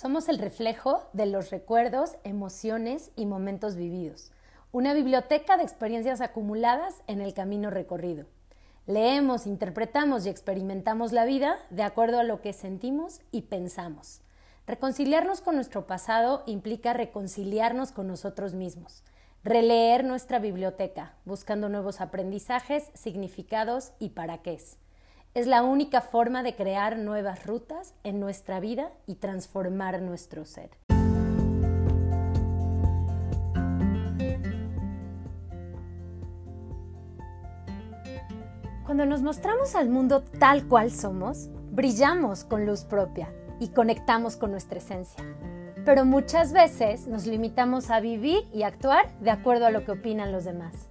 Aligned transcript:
Somos 0.00 0.30
el 0.30 0.38
reflejo 0.38 1.02
de 1.12 1.26
los 1.26 1.50
recuerdos, 1.50 2.16
emociones 2.24 3.10
y 3.16 3.26
momentos 3.26 3.76
vividos. 3.76 4.32
Una 4.72 4.94
biblioteca 4.94 5.58
de 5.58 5.62
experiencias 5.62 6.22
acumuladas 6.22 7.02
en 7.06 7.20
el 7.20 7.34
camino 7.34 7.68
recorrido. 7.68 8.24
Leemos, 8.86 9.46
interpretamos 9.46 10.24
y 10.24 10.30
experimentamos 10.30 11.12
la 11.12 11.26
vida 11.26 11.58
de 11.68 11.82
acuerdo 11.82 12.18
a 12.18 12.24
lo 12.24 12.40
que 12.40 12.54
sentimos 12.54 13.20
y 13.30 13.42
pensamos. 13.42 14.22
Reconciliarnos 14.66 15.42
con 15.42 15.56
nuestro 15.56 15.86
pasado 15.86 16.44
implica 16.46 16.94
reconciliarnos 16.94 17.92
con 17.92 18.08
nosotros 18.08 18.54
mismos. 18.54 19.02
Releer 19.44 20.02
nuestra 20.04 20.38
biblioteca, 20.38 21.12
buscando 21.26 21.68
nuevos 21.68 22.00
aprendizajes, 22.00 22.90
significados 22.94 23.92
y 23.98 24.08
para 24.08 24.38
qué 24.38 24.54
es. 24.54 24.79
Es 25.32 25.46
la 25.46 25.62
única 25.62 26.00
forma 26.00 26.42
de 26.42 26.56
crear 26.56 26.98
nuevas 26.98 27.46
rutas 27.46 27.94
en 28.02 28.18
nuestra 28.18 28.58
vida 28.58 28.90
y 29.06 29.14
transformar 29.14 30.02
nuestro 30.02 30.44
ser. 30.44 30.70
Cuando 38.84 39.06
nos 39.06 39.22
mostramos 39.22 39.76
al 39.76 39.88
mundo 39.88 40.24
tal 40.40 40.66
cual 40.66 40.90
somos, 40.90 41.48
brillamos 41.70 42.42
con 42.42 42.66
luz 42.66 42.82
propia 42.82 43.32
y 43.60 43.68
conectamos 43.68 44.36
con 44.36 44.50
nuestra 44.50 44.78
esencia. 44.78 45.22
Pero 45.84 46.04
muchas 46.04 46.52
veces 46.52 47.06
nos 47.06 47.26
limitamos 47.26 47.90
a 47.90 48.00
vivir 48.00 48.48
y 48.52 48.64
actuar 48.64 49.16
de 49.20 49.30
acuerdo 49.30 49.66
a 49.66 49.70
lo 49.70 49.84
que 49.84 49.92
opinan 49.92 50.32
los 50.32 50.42
demás 50.42 50.89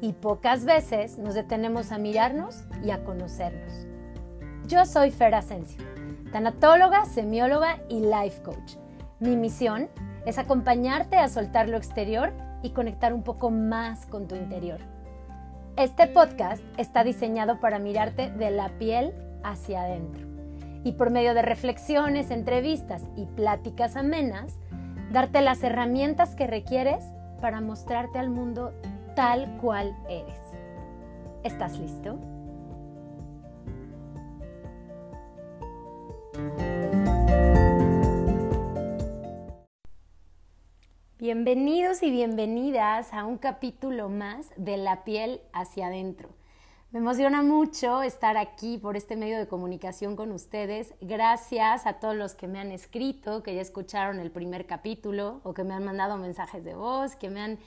y 0.00 0.12
pocas 0.12 0.64
veces 0.64 1.18
nos 1.18 1.34
detenemos 1.34 1.92
a 1.92 1.98
mirarnos 1.98 2.64
y 2.84 2.90
a 2.90 3.04
conocernos. 3.04 3.86
Yo 4.66 4.84
soy 4.86 5.10
Fer 5.10 5.34
Asensio, 5.34 5.82
tanatóloga, 6.32 7.04
semióloga 7.06 7.78
y 7.88 8.00
life 8.00 8.42
coach. 8.42 8.74
Mi 9.18 9.36
misión 9.36 9.88
es 10.26 10.38
acompañarte 10.38 11.16
a 11.16 11.28
soltar 11.28 11.68
lo 11.68 11.76
exterior 11.76 12.32
y 12.62 12.70
conectar 12.70 13.12
un 13.12 13.22
poco 13.22 13.50
más 13.50 14.06
con 14.06 14.28
tu 14.28 14.34
interior. 14.34 14.80
Este 15.76 16.06
podcast 16.06 16.62
está 16.76 17.04
diseñado 17.04 17.60
para 17.60 17.78
mirarte 17.78 18.30
de 18.30 18.50
la 18.50 18.68
piel 18.78 19.14
hacia 19.42 19.82
adentro 19.82 20.26
y 20.84 20.92
por 20.92 21.10
medio 21.10 21.34
de 21.34 21.42
reflexiones, 21.42 22.30
entrevistas 22.30 23.02
y 23.16 23.26
pláticas 23.26 23.96
amenas, 23.96 24.54
darte 25.12 25.40
las 25.40 25.62
herramientas 25.62 26.34
que 26.34 26.46
requieres 26.46 27.04
para 27.40 27.60
mostrarte 27.60 28.18
al 28.18 28.30
mundo 28.30 28.72
tal 29.18 29.48
cual 29.60 29.96
eres. 30.08 30.38
¿Estás 31.42 31.76
listo? 31.76 32.20
Bienvenidos 41.18 42.04
y 42.04 42.12
bienvenidas 42.12 43.12
a 43.12 43.24
un 43.24 43.38
capítulo 43.38 44.08
más 44.08 44.52
de 44.56 44.76
La 44.76 45.02
piel 45.02 45.40
hacia 45.52 45.88
adentro. 45.88 46.28
Me 46.92 47.00
emociona 47.00 47.42
mucho 47.42 48.02
estar 48.02 48.36
aquí 48.36 48.78
por 48.78 48.96
este 48.96 49.16
medio 49.16 49.36
de 49.36 49.48
comunicación 49.48 50.14
con 50.14 50.30
ustedes. 50.30 50.94
Gracias 51.00 51.88
a 51.88 51.94
todos 51.94 52.14
los 52.14 52.36
que 52.36 52.46
me 52.46 52.60
han 52.60 52.70
escrito, 52.70 53.42
que 53.42 53.56
ya 53.56 53.62
escucharon 53.62 54.20
el 54.20 54.30
primer 54.30 54.66
capítulo 54.66 55.40
o 55.42 55.54
que 55.54 55.64
me 55.64 55.74
han 55.74 55.84
mandado 55.84 56.18
mensajes 56.18 56.64
de 56.64 56.76
voz, 56.76 57.16
que 57.16 57.30
me 57.30 57.40
han 57.40 57.58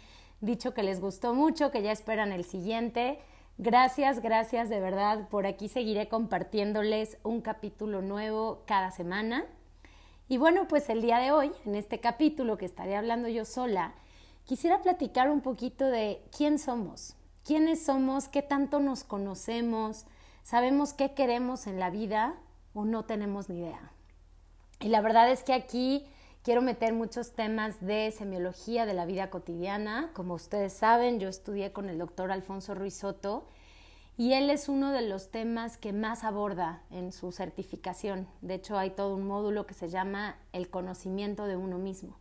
dicho 0.42 0.73
que 0.73 0.84
les 0.84 1.00
gustó 1.00 1.34
mucho, 1.34 1.72
que 1.72 1.81
ya 1.81 1.92
esperan 1.92 2.31
el 2.31 2.44
siguiente. 2.44 3.20
Gracias, 3.58 4.22
gracias 4.22 4.70
de 4.70 4.80
verdad. 4.80 5.30
Por 5.30 5.45
aquí 5.45 5.70
seguiré 5.70 6.08
compartiéndoles 6.08 7.17
un 7.23 7.42
capítulo 7.42 8.02
nuevo 8.02 8.64
cada 8.66 8.92
semana. 8.92 9.45
Y 10.28 10.38
bueno, 10.38 10.67
pues 10.67 10.89
el 10.89 11.02
día 11.02 11.19
de 11.19 11.31
hoy, 11.31 11.52
en 11.66 11.75
este 11.75 12.00
capítulo 12.00 12.58
que 12.58 12.66
estaré 12.66 12.95
hablando 12.95 13.28
yo 13.28 13.45
sola, 13.45 13.94
quisiera 14.45 14.81
platicar 14.81 15.30
un 15.30 15.42
poquito 15.42 15.86
de 15.86 16.23
quién 16.36 16.58
somos, 16.58 17.16
quiénes 17.45 17.86
somos, 17.86 18.28
qué 18.28 18.42
tanto 18.42 18.80
nos 18.80 19.03
conocemos, 19.03 20.06
sabemos 20.41 20.94
qué 20.94 21.13
queremos 21.13 21.68
en 21.68 21.80
la 21.80 21.90
vida 21.90 22.35
o 22.74 22.85
no 22.85 23.06
tenemos 23.06 23.50
ni 23.50 23.59
idea. 23.59 23.91
Y 24.80 24.88
la 24.88 25.01
verdad 25.01 25.30
es 25.30 25.44
que 25.44 25.53
aquí 25.53 26.07
Quiero 26.44 26.63
meter 26.63 26.91
muchos 26.94 27.34
temas 27.34 27.79
de 27.85 28.09
semiología 28.09 28.88
de 28.88 28.96
la 28.96 29.06
vida 29.06 29.29
cotidiana. 29.29 30.09
Como 30.16 30.34
ustedes 30.34 30.74
saben, 30.74 31.19
yo 31.19 31.29
estudié 31.29 31.72
con 31.72 31.88
el 31.88 32.00
doctor 32.00 32.31
Alfonso 32.31 32.74
Ruiz 32.74 32.96
Soto 32.96 33.46
y 34.18 34.34
él 34.34 34.50
es 34.50 34.68
uno 34.68 34.91
de 34.91 35.03
los 35.03 35.30
temas 35.30 35.78
que 35.78 35.94
más 35.94 36.24
aborda 36.24 36.81
en 36.90 37.12
su 37.12 37.31
certificación. 37.31 38.28
De 38.41 38.56
hecho, 38.56 38.75
hay 38.75 38.90
todo 38.90 39.16
un 39.16 39.28
módulo 39.28 39.68
que 39.68 39.75
se 39.75 39.90
llama 39.90 40.35
el 40.51 40.72
conocimiento 40.72 41.46
de 41.46 41.57
uno 41.57 41.78
mismo. 41.78 42.18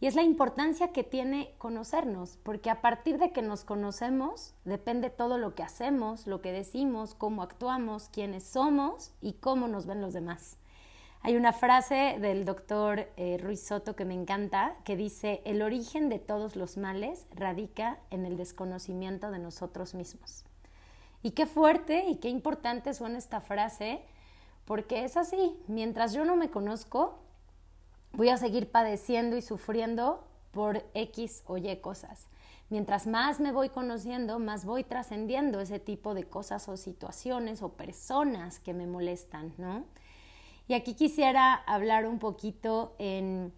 Y 0.00 0.06
es 0.06 0.16
la 0.16 0.22
importancia 0.22 0.92
que 0.92 1.02
tiene 1.02 1.54
conocernos, 1.56 2.36
porque 2.42 2.68
a 2.68 2.82
partir 2.82 3.16
de 3.16 3.32
que 3.32 3.40
nos 3.40 3.64
conocemos 3.64 4.52
depende 4.66 5.08
todo 5.08 5.38
lo 5.38 5.54
que 5.54 5.62
hacemos, 5.62 6.26
lo 6.26 6.42
que 6.42 6.52
decimos, 6.52 7.14
cómo 7.14 7.42
actuamos, 7.42 8.10
quiénes 8.10 8.44
somos 8.44 9.12
y 9.22 9.32
cómo 9.32 9.66
nos 9.66 9.86
ven 9.86 10.02
los 10.02 10.12
demás. 10.12 10.58
Hay 11.26 11.34
una 11.34 11.52
frase 11.52 12.18
del 12.20 12.44
doctor 12.44 13.08
eh, 13.16 13.36
Ruiz 13.42 13.60
Soto 13.60 13.96
que 13.96 14.04
me 14.04 14.14
encanta, 14.14 14.76
que 14.84 14.94
dice, 14.94 15.42
el 15.44 15.60
origen 15.60 16.08
de 16.08 16.20
todos 16.20 16.54
los 16.54 16.76
males 16.76 17.26
radica 17.34 17.98
en 18.10 18.26
el 18.26 18.36
desconocimiento 18.36 19.32
de 19.32 19.40
nosotros 19.40 19.94
mismos. 19.94 20.44
Y 21.24 21.32
qué 21.32 21.46
fuerte 21.46 22.04
y 22.06 22.18
qué 22.18 22.28
importante 22.28 22.94
suena 22.94 23.18
esta 23.18 23.40
frase, 23.40 24.02
porque 24.66 25.02
es 25.02 25.16
así, 25.16 25.58
mientras 25.66 26.12
yo 26.12 26.24
no 26.24 26.36
me 26.36 26.48
conozco, 26.48 27.18
voy 28.12 28.28
a 28.28 28.36
seguir 28.36 28.70
padeciendo 28.70 29.36
y 29.36 29.42
sufriendo 29.42 30.24
por 30.52 30.84
X 30.94 31.42
o 31.46 31.56
Y 31.56 31.76
cosas. 31.78 32.28
Mientras 32.70 33.08
más 33.08 33.40
me 33.40 33.50
voy 33.50 33.70
conociendo, 33.70 34.38
más 34.38 34.64
voy 34.64 34.84
trascendiendo 34.84 35.58
ese 35.58 35.80
tipo 35.80 36.14
de 36.14 36.22
cosas 36.22 36.68
o 36.68 36.76
situaciones 36.76 37.62
o 37.62 37.70
personas 37.70 38.60
que 38.60 38.74
me 38.74 38.86
molestan, 38.86 39.54
¿no? 39.58 39.86
Y 40.68 40.74
aquí 40.74 40.94
quisiera 40.94 41.54
hablar 41.54 42.06
un 42.06 42.18
poquito 42.18 42.94
en, 42.98 43.52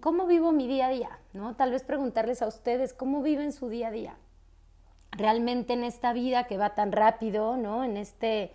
cómo 0.00 0.26
vivo 0.26 0.50
mi 0.52 0.66
día 0.66 0.86
a 0.86 0.90
día, 0.90 1.18
¿no? 1.34 1.56
Tal 1.56 1.72
vez 1.72 1.82
preguntarles 1.82 2.40
a 2.40 2.46
ustedes 2.46 2.94
cómo 2.94 3.22
viven 3.22 3.52
su 3.52 3.68
día 3.68 3.88
a 3.88 3.90
día. 3.90 4.16
Realmente 5.10 5.74
en 5.74 5.84
esta 5.84 6.12
vida 6.12 6.44
que 6.44 6.56
va 6.56 6.74
tan 6.74 6.92
rápido, 6.92 7.56
¿no? 7.56 7.84
En 7.84 7.96
este 7.96 8.52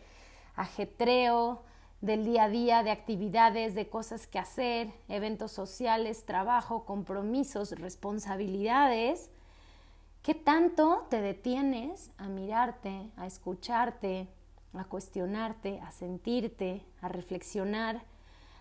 ajetreo 0.55 1.63
del 2.01 2.25
día 2.25 2.45
a 2.45 2.49
día, 2.49 2.83
de 2.83 2.91
actividades, 2.91 3.75
de 3.75 3.89
cosas 3.89 4.27
que 4.27 4.39
hacer, 4.39 4.91
eventos 5.07 5.51
sociales, 5.51 6.25
trabajo, 6.25 6.85
compromisos, 6.85 7.71
responsabilidades, 7.71 9.29
¿qué 10.21 10.35
tanto 10.35 11.07
te 11.09 11.21
detienes 11.21 12.11
a 12.17 12.27
mirarte, 12.27 13.09
a 13.17 13.25
escucharte, 13.25 14.27
a 14.75 14.85
cuestionarte, 14.85 15.79
a 15.81 15.91
sentirte, 15.91 16.85
a 17.01 17.07
reflexionar. 17.07 18.01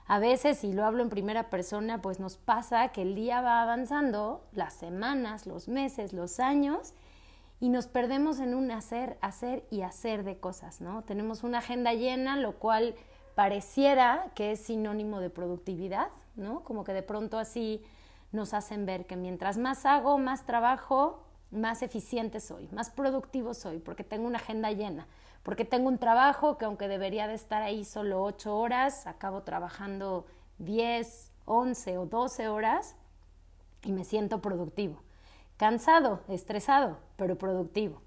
A 0.07 0.19
veces, 0.19 0.65
y 0.65 0.73
lo 0.73 0.85
hablo 0.85 1.03
en 1.03 1.09
primera 1.09 1.49
persona, 1.49 2.03
pues 2.03 2.21
nos 2.21 2.37
pasa 2.37 2.89
que 2.89 3.03
el 3.03 3.15
día 3.15 3.41
va 3.41 3.63
avanzando, 3.63 4.45
las 4.53 4.75
semanas, 4.75 5.47
los 5.47 5.69
meses, 5.69 6.13
los 6.13 6.41
años, 6.41 6.93
y 7.61 7.69
nos 7.69 7.87
perdemos 7.87 8.41
en 8.41 8.55
un 8.55 8.71
hacer, 8.73 9.17
hacer 9.21 9.65
y 9.71 9.83
hacer 9.83 10.25
de 10.25 10.39
cosas, 10.39 10.81
¿no? 10.81 11.03
Tenemos 11.03 11.45
una 11.45 11.59
agenda 11.59 11.95
llena, 11.95 12.37
lo 12.37 12.57
cual 12.59 12.97
pareciera 13.37 14.33
que 14.35 14.53
es 14.53 14.61
sinónimo 14.61 15.21
de 15.21 15.31
productividad, 15.31 16.09
¿no? 16.35 16.65
Como 16.65 16.83
que 16.83 16.93
de 16.93 17.03
pronto 17.03 17.39
así 17.39 17.83
nos 18.33 18.53
hacen 18.53 18.85
ver 18.85 19.07
que 19.07 19.17
mientras 19.17 19.59
más 19.59 19.87
hago, 19.87 20.19
más 20.19 20.45
trabajo, 20.45 21.23
más 21.53 21.83
eficiente 21.83 22.41
soy, 22.41 22.69
más 22.73 22.91
productivo 22.91 23.55
soy, 23.55 23.79
porque 23.79 24.05
tengo 24.05 24.27
una 24.27 24.39
agenda 24.39 24.73
llena 24.73 25.07
porque 25.43 25.65
tengo 25.65 25.89
un 25.89 25.99
trabajo 25.99 26.57
que 26.59 26.65
aunque 26.65 26.89
debería 26.89 27.27
de 27.27 27.35
estar 27.35 27.63
ahí 27.63 27.85
solo 27.85 28.23
8 28.23 28.57
horas, 28.57 29.07
acabo 29.07 29.43
trabajando 29.43 30.27
10, 30.59 31.31
11 31.45 31.99
o 31.99 32.07
12 32.07 32.49
horas 32.49 32.95
y 33.85 33.93
me 33.93 34.05
siento 34.05 34.41
productivo. 34.41 35.03
Cansado, 35.57 36.21
estresado, 36.29 36.99
pero 37.17 37.37
productivo. 37.39 38.01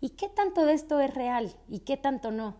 ¿Y 0.00 0.10
qué 0.10 0.28
tanto 0.28 0.64
de 0.64 0.74
esto 0.74 1.00
es 1.00 1.14
real 1.14 1.56
y 1.68 1.80
qué 1.80 1.96
tanto 1.96 2.30
no? 2.30 2.56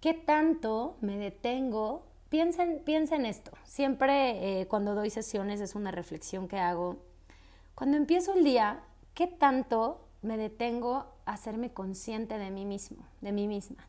¿Qué 0.00 0.14
tanto 0.14 0.96
me 1.00 1.16
detengo? 1.16 2.06
Piensen, 2.28 2.82
piensen 2.84 3.26
esto. 3.26 3.50
Siempre 3.64 4.60
eh, 4.60 4.68
cuando 4.68 4.94
doy 4.94 5.10
sesiones 5.10 5.60
es 5.60 5.74
una 5.74 5.90
reflexión 5.90 6.46
que 6.46 6.58
hago. 6.58 6.98
Cuando 7.74 7.96
empiezo 7.96 8.34
el 8.34 8.44
día, 8.44 8.80
¿qué 9.14 9.26
tanto 9.26 10.07
me 10.22 10.36
detengo 10.36 11.06
a 11.24 11.32
hacerme 11.32 11.72
consciente 11.72 12.38
de 12.38 12.50
mí 12.50 12.64
mismo, 12.64 13.04
de 13.20 13.32
mí 13.32 13.46
misma. 13.46 13.86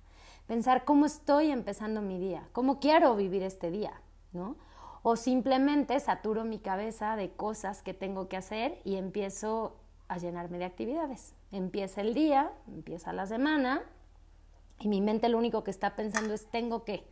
Pensar 0.47 0.85
cómo 0.85 1.05
estoy 1.05 1.51
empezando 1.51 2.01
mi 2.01 2.19
día, 2.19 2.47
cómo 2.53 2.79
quiero 2.79 3.15
vivir 3.15 3.43
este 3.43 3.71
día, 3.71 4.01
¿no? 4.33 4.55
O 5.03 5.15
simplemente 5.15 5.99
saturo 5.99 6.43
mi 6.43 6.59
cabeza 6.59 7.15
de 7.15 7.31
cosas 7.31 7.81
que 7.81 7.93
tengo 7.93 8.27
que 8.27 8.37
hacer 8.37 8.81
y 8.83 8.95
empiezo 8.95 9.77
a 10.07 10.17
llenarme 10.17 10.57
de 10.57 10.65
actividades. 10.65 11.35
Empieza 11.51 12.01
el 12.01 12.13
día, 12.13 12.51
empieza 12.67 13.13
la 13.13 13.25
semana 13.27 13.83
y 14.79 14.87
mi 14.87 15.01
mente 15.01 15.29
lo 15.29 15.37
único 15.37 15.63
que 15.63 15.71
está 15.71 15.95
pensando 15.95 16.33
es 16.33 16.45
tengo 16.47 16.83
que, 16.83 17.05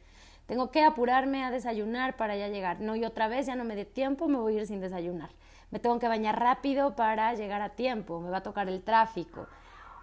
Tengo 0.48 0.72
que 0.72 0.84
apurarme 0.84 1.44
a 1.44 1.52
desayunar 1.52 2.16
para 2.16 2.38
ya 2.38 2.48
llegar. 2.48 2.80
No, 2.80 2.96
y 2.96 3.04
otra 3.04 3.28
vez 3.28 3.46
ya 3.46 3.56
no 3.56 3.66
me 3.66 3.76
dé 3.76 3.86
tiempo, 3.86 4.28
me 4.30 4.38
voy 4.38 4.56
a 4.56 4.62
ir 4.62 4.68
sin 4.68 4.80
desayunar. 4.80 5.30
Me 5.72 5.80
tengo 5.80 6.00
que 6.00 6.08
bañar 6.08 6.40
rápido 6.40 6.96
para 6.96 7.34
llegar 7.34 7.62
a 7.62 7.76
tiempo, 7.76 8.20
me 8.20 8.30
va 8.30 8.38
a 8.38 8.44
tocar 8.44 8.70
el 8.70 8.84
tráfico. 8.84 9.48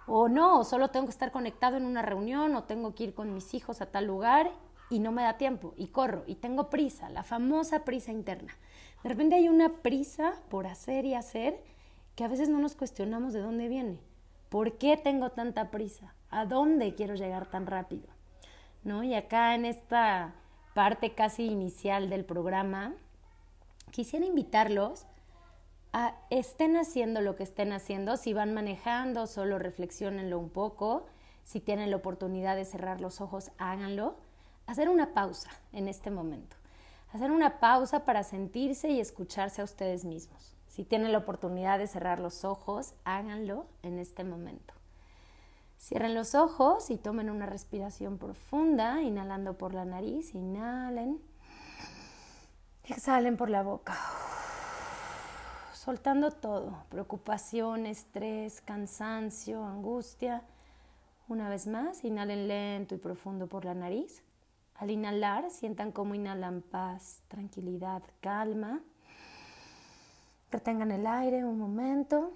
O 0.07 0.29
no, 0.29 0.63
solo 0.63 0.89
tengo 0.89 1.07
que 1.07 1.11
estar 1.11 1.31
conectado 1.31 1.77
en 1.77 1.85
una 1.85 2.03
reunión 2.03 2.55
o 2.55 2.63
tengo 2.63 2.93
que 2.93 3.05
ir 3.05 3.15
con 3.15 3.33
mis 3.33 3.53
hijos 3.53 3.81
a 3.81 3.87
tal 3.87 4.05
lugar 4.05 4.51
y 4.89 4.99
no 4.99 5.11
me 5.11 5.23
da 5.23 5.37
tiempo 5.37 5.73
y 5.77 5.87
corro 5.87 6.23
y 6.27 6.35
tengo 6.35 6.69
prisa, 6.69 7.09
la 7.09 7.23
famosa 7.23 7.83
prisa 7.83 8.11
interna. 8.11 8.55
De 9.01 9.09
repente 9.09 9.35
hay 9.35 9.49
una 9.49 9.69
prisa 9.69 10.33
por 10.49 10.67
hacer 10.67 11.05
y 11.05 11.15
hacer 11.15 11.59
que 12.15 12.23
a 12.23 12.27
veces 12.27 12.49
no 12.49 12.59
nos 12.59 12.75
cuestionamos 12.75 13.33
de 13.33 13.41
dónde 13.41 13.67
viene. 13.67 13.99
¿Por 14.49 14.77
qué 14.77 14.97
tengo 14.97 15.31
tanta 15.31 15.71
prisa? 15.71 16.13
¿A 16.29 16.45
dónde 16.45 16.93
quiero 16.95 17.15
llegar 17.15 17.47
tan 17.47 17.65
rápido? 17.65 18.07
¿No? 18.83 19.03
Y 19.03 19.15
acá 19.15 19.55
en 19.55 19.65
esta 19.65 20.35
parte 20.75 21.13
casi 21.13 21.45
inicial 21.45 22.09
del 22.09 22.25
programa, 22.25 22.93
quisiera 23.91 24.25
invitarlos 24.25 25.07
estén 26.29 26.77
haciendo 26.77 27.21
lo 27.21 27.35
que 27.35 27.43
estén 27.43 27.71
haciendo, 27.71 28.17
si 28.17 28.33
van 28.33 28.53
manejando, 28.53 29.27
solo 29.27 29.59
reflexionenlo 29.59 30.39
un 30.39 30.49
poco, 30.49 31.05
si 31.43 31.59
tienen 31.59 31.91
la 31.91 31.97
oportunidad 31.97 32.55
de 32.55 32.65
cerrar 32.65 33.01
los 33.01 33.21
ojos, 33.21 33.51
háganlo 33.57 34.15
hacer 34.67 34.89
una 34.89 35.13
pausa 35.13 35.49
en 35.71 35.87
este 35.87 36.11
momento. 36.11 36.55
Hacer 37.13 37.31
una 37.31 37.59
pausa 37.59 38.03
para 38.03 38.23
sentirse 38.23 38.89
y 38.89 38.99
escucharse 38.99 39.61
a 39.61 39.65
ustedes 39.65 40.03
mismos. 40.05 40.55
Si 40.67 40.83
tienen 40.83 41.13
la 41.13 41.19
oportunidad 41.19 41.79
de 41.79 41.87
cerrar 41.87 42.19
los 42.19 42.43
ojos, 42.43 42.93
háganlo 43.05 43.67
en 43.83 43.99
este 43.99 44.23
momento. 44.23 44.73
Cierren 45.79 46.15
los 46.15 46.35
ojos 46.35 46.89
y 46.89 46.97
tomen 46.97 47.29
una 47.29 47.45
respiración 47.45 48.17
profunda, 48.17 49.01
inhalando 49.01 49.57
por 49.57 49.73
la 49.73 49.85
nariz, 49.85 50.33
inhalen. 50.33 51.21
Exhalen 52.83 53.37
por 53.37 53.49
la 53.49 53.63
boca. 53.63 53.95
Soltando 55.85 56.31
todo, 56.31 56.83
preocupación, 56.89 57.85
estrés, 57.85 58.59
cansancio, 58.59 59.63
angustia. 59.63 60.41
Una 61.27 61.47
vez 61.47 61.67
más, 61.67 62.03
inhalen 62.03 62.47
lento 62.47 62.95
y 62.95 62.97
profundo 62.97 63.45
por 63.45 63.65
la 63.65 63.75
nariz. 63.75 64.23
Al 64.77 64.89
inhalar, 64.89 65.51
sientan 65.51 65.91
cómo 65.91 66.15
inhalan 66.15 66.63
paz, 66.63 67.21
tranquilidad, 67.27 68.01
calma. 68.19 68.81
Retengan 70.49 70.89
el 70.89 71.05
aire 71.05 71.45
un 71.45 71.59
momento 71.59 72.33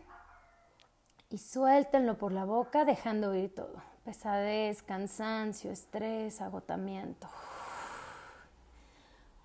y 1.31 1.39
suéltenlo 1.39 2.19
por 2.19 2.31
la 2.31 2.45
boca 2.45 2.85
dejando 2.85 3.33
ir 3.33 3.55
todo. 3.55 3.81
Pesadez, 4.05 4.83
cansancio, 4.83 5.71
estrés, 5.71 6.39
agotamiento. 6.39 7.27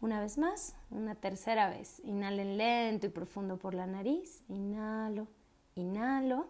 Una 0.00 0.20
vez 0.20 0.38
más, 0.38 0.76
una 0.90 1.14
tercera 1.14 1.68
vez. 1.68 2.00
Inhalen 2.04 2.56
lento 2.56 3.06
y 3.06 3.10
profundo 3.10 3.56
por 3.56 3.74
la 3.74 3.86
nariz. 3.86 4.42
Inhalo, 4.48 5.28
inhalo. 5.74 6.48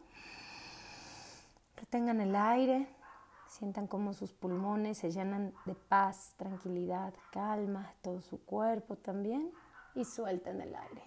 Retengan 1.76 2.20
el 2.20 2.34
aire. 2.34 2.88
Sientan 3.48 3.86
cómo 3.86 4.12
sus 4.12 4.32
pulmones 4.32 4.98
se 4.98 5.12
llenan 5.12 5.54
de 5.64 5.74
paz, 5.74 6.34
tranquilidad, 6.36 7.14
calma, 7.30 7.94
todo 8.02 8.20
su 8.20 8.44
cuerpo 8.44 8.96
también. 8.96 9.52
Y 9.94 10.04
suelten 10.04 10.60
el 10.60 10.74
aire. 10.74 11.02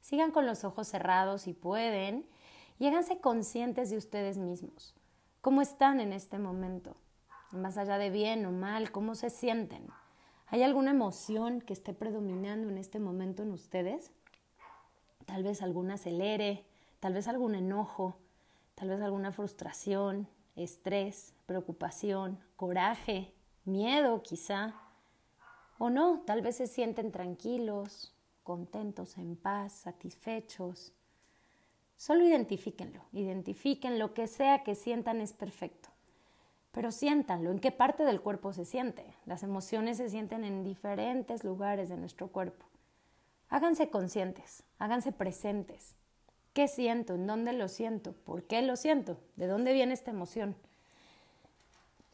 Sigan 0.00 0.32
con 0.32 0.46
los 0.46 0.64
ojos 0.64 0.88
cerrados 0.88 1.42
si 1.42 1.52
pueden 1.52 2.26
y 2.78 2.90
conscientes 3.20 3.90
de 3.90 3.96
ustedes 3.96 4.38
mismos. 4.38 4.94
¿Cómo 5.40 5.62
están 5.62 6.00
en 6.00 6.12
este 6.12 6.38
momento? 6.38 6.96
Más 7.54 7.78
allá 7.78 7.98
de 7.98 8.10
bien 8.10 8.44
o 8.46 8.50
mal, 8.50 8.90
¿cómo 8.90 9.14
se 9.14 9.30
sienten? 9.30 9.86
¿Hay 10.48 10.64
alguna 10.64 10.90
emoción 10.90 11.60
que 11.60 11.72
esté 11.72 11.94
predominando 11.94 12.68
en 12.68 12.78
este 12.78 12.98
momento 12.98 13.44
en 13.44 13.52
ustedes? 13.52 14.10
Tal 15.24 15.44
vez 15.44 15.62
algún 15.62 15.92
acelere, 15.92 16.64
tal 16.98 17.14
vez 17.14 17.28
algún 17.28 17.54
enojo, 17.54 18.16
tal 18.74 18.88
vez 18.88 19.00
alguna 19.00 19.30
frustración, 19.30 20.26
estrés, 20.56 21.32
preocupación, 21.46 22.40
coraje, 22.56 23.32
miedo 23.64 24.20
quizá, 24.24 24.74
o 25.78 25.90
no, 25.90 26.22
tal 26.26 26.42
vez 26.42 26.56
se 26.56 26.66
sienten 26.66 27.12
tranquilos, 27.12 28.12
contentos, 28.42 29.16
en 29.16 29.36
paz, 29.36 29.72
satisfechos. 29.74 30.92
Solo 31.96 32.26
identifíquenlo, 32.26 33.04
identifiquen 33.12 34.00
lo 34.00 34.12
que 34.12 34.26
sea 34.26 34.64
que 34.64 34.74
sientan 34.74 35.20
es 35.20 35.32
perfecto. 35.32 35.93
Pero 36.74 36.90
siéntanlo, 36.90 37.52
¿en 37.52 37.60
qué 37.60 37.70
parte 37.70 38.04
del 38.04 38.20
cuerpo 38.20 38.52
se 38.52 38.64
siente? 38.64 39.06
Las 39.26 39.44
emociones 39.44 39.96
se 39.96 40.08
sienten 40.08 40.42
en 40.42 40.64
diferentes 40.64 41.44
lugares 41.44 41.88
de 41.88 41.96
nuestro 41.96 42.26
cuerpo. 42.28 42.66
Háganse 43.48 43.90
conscientes, 43.90 44.64
háganse 44.80 45.12
presentes. 45.12 45.94
¿Qué 46.52 46.66
siento? 46.66 47.14
¿En 47.14 47.28
dónde 47.28 47.52
lo 47.52 47.68
siento? 47.68 48.12
¿Por 48.12 48.42
qué 48.42 48.60
lo 48.60 48.74
siento? 48.74 49.18
¿De 49.36 49.46
dónde 49.46 49.72
viene 49.72 49.94
esta 49.94 50.10
emoción? 50.10 50.56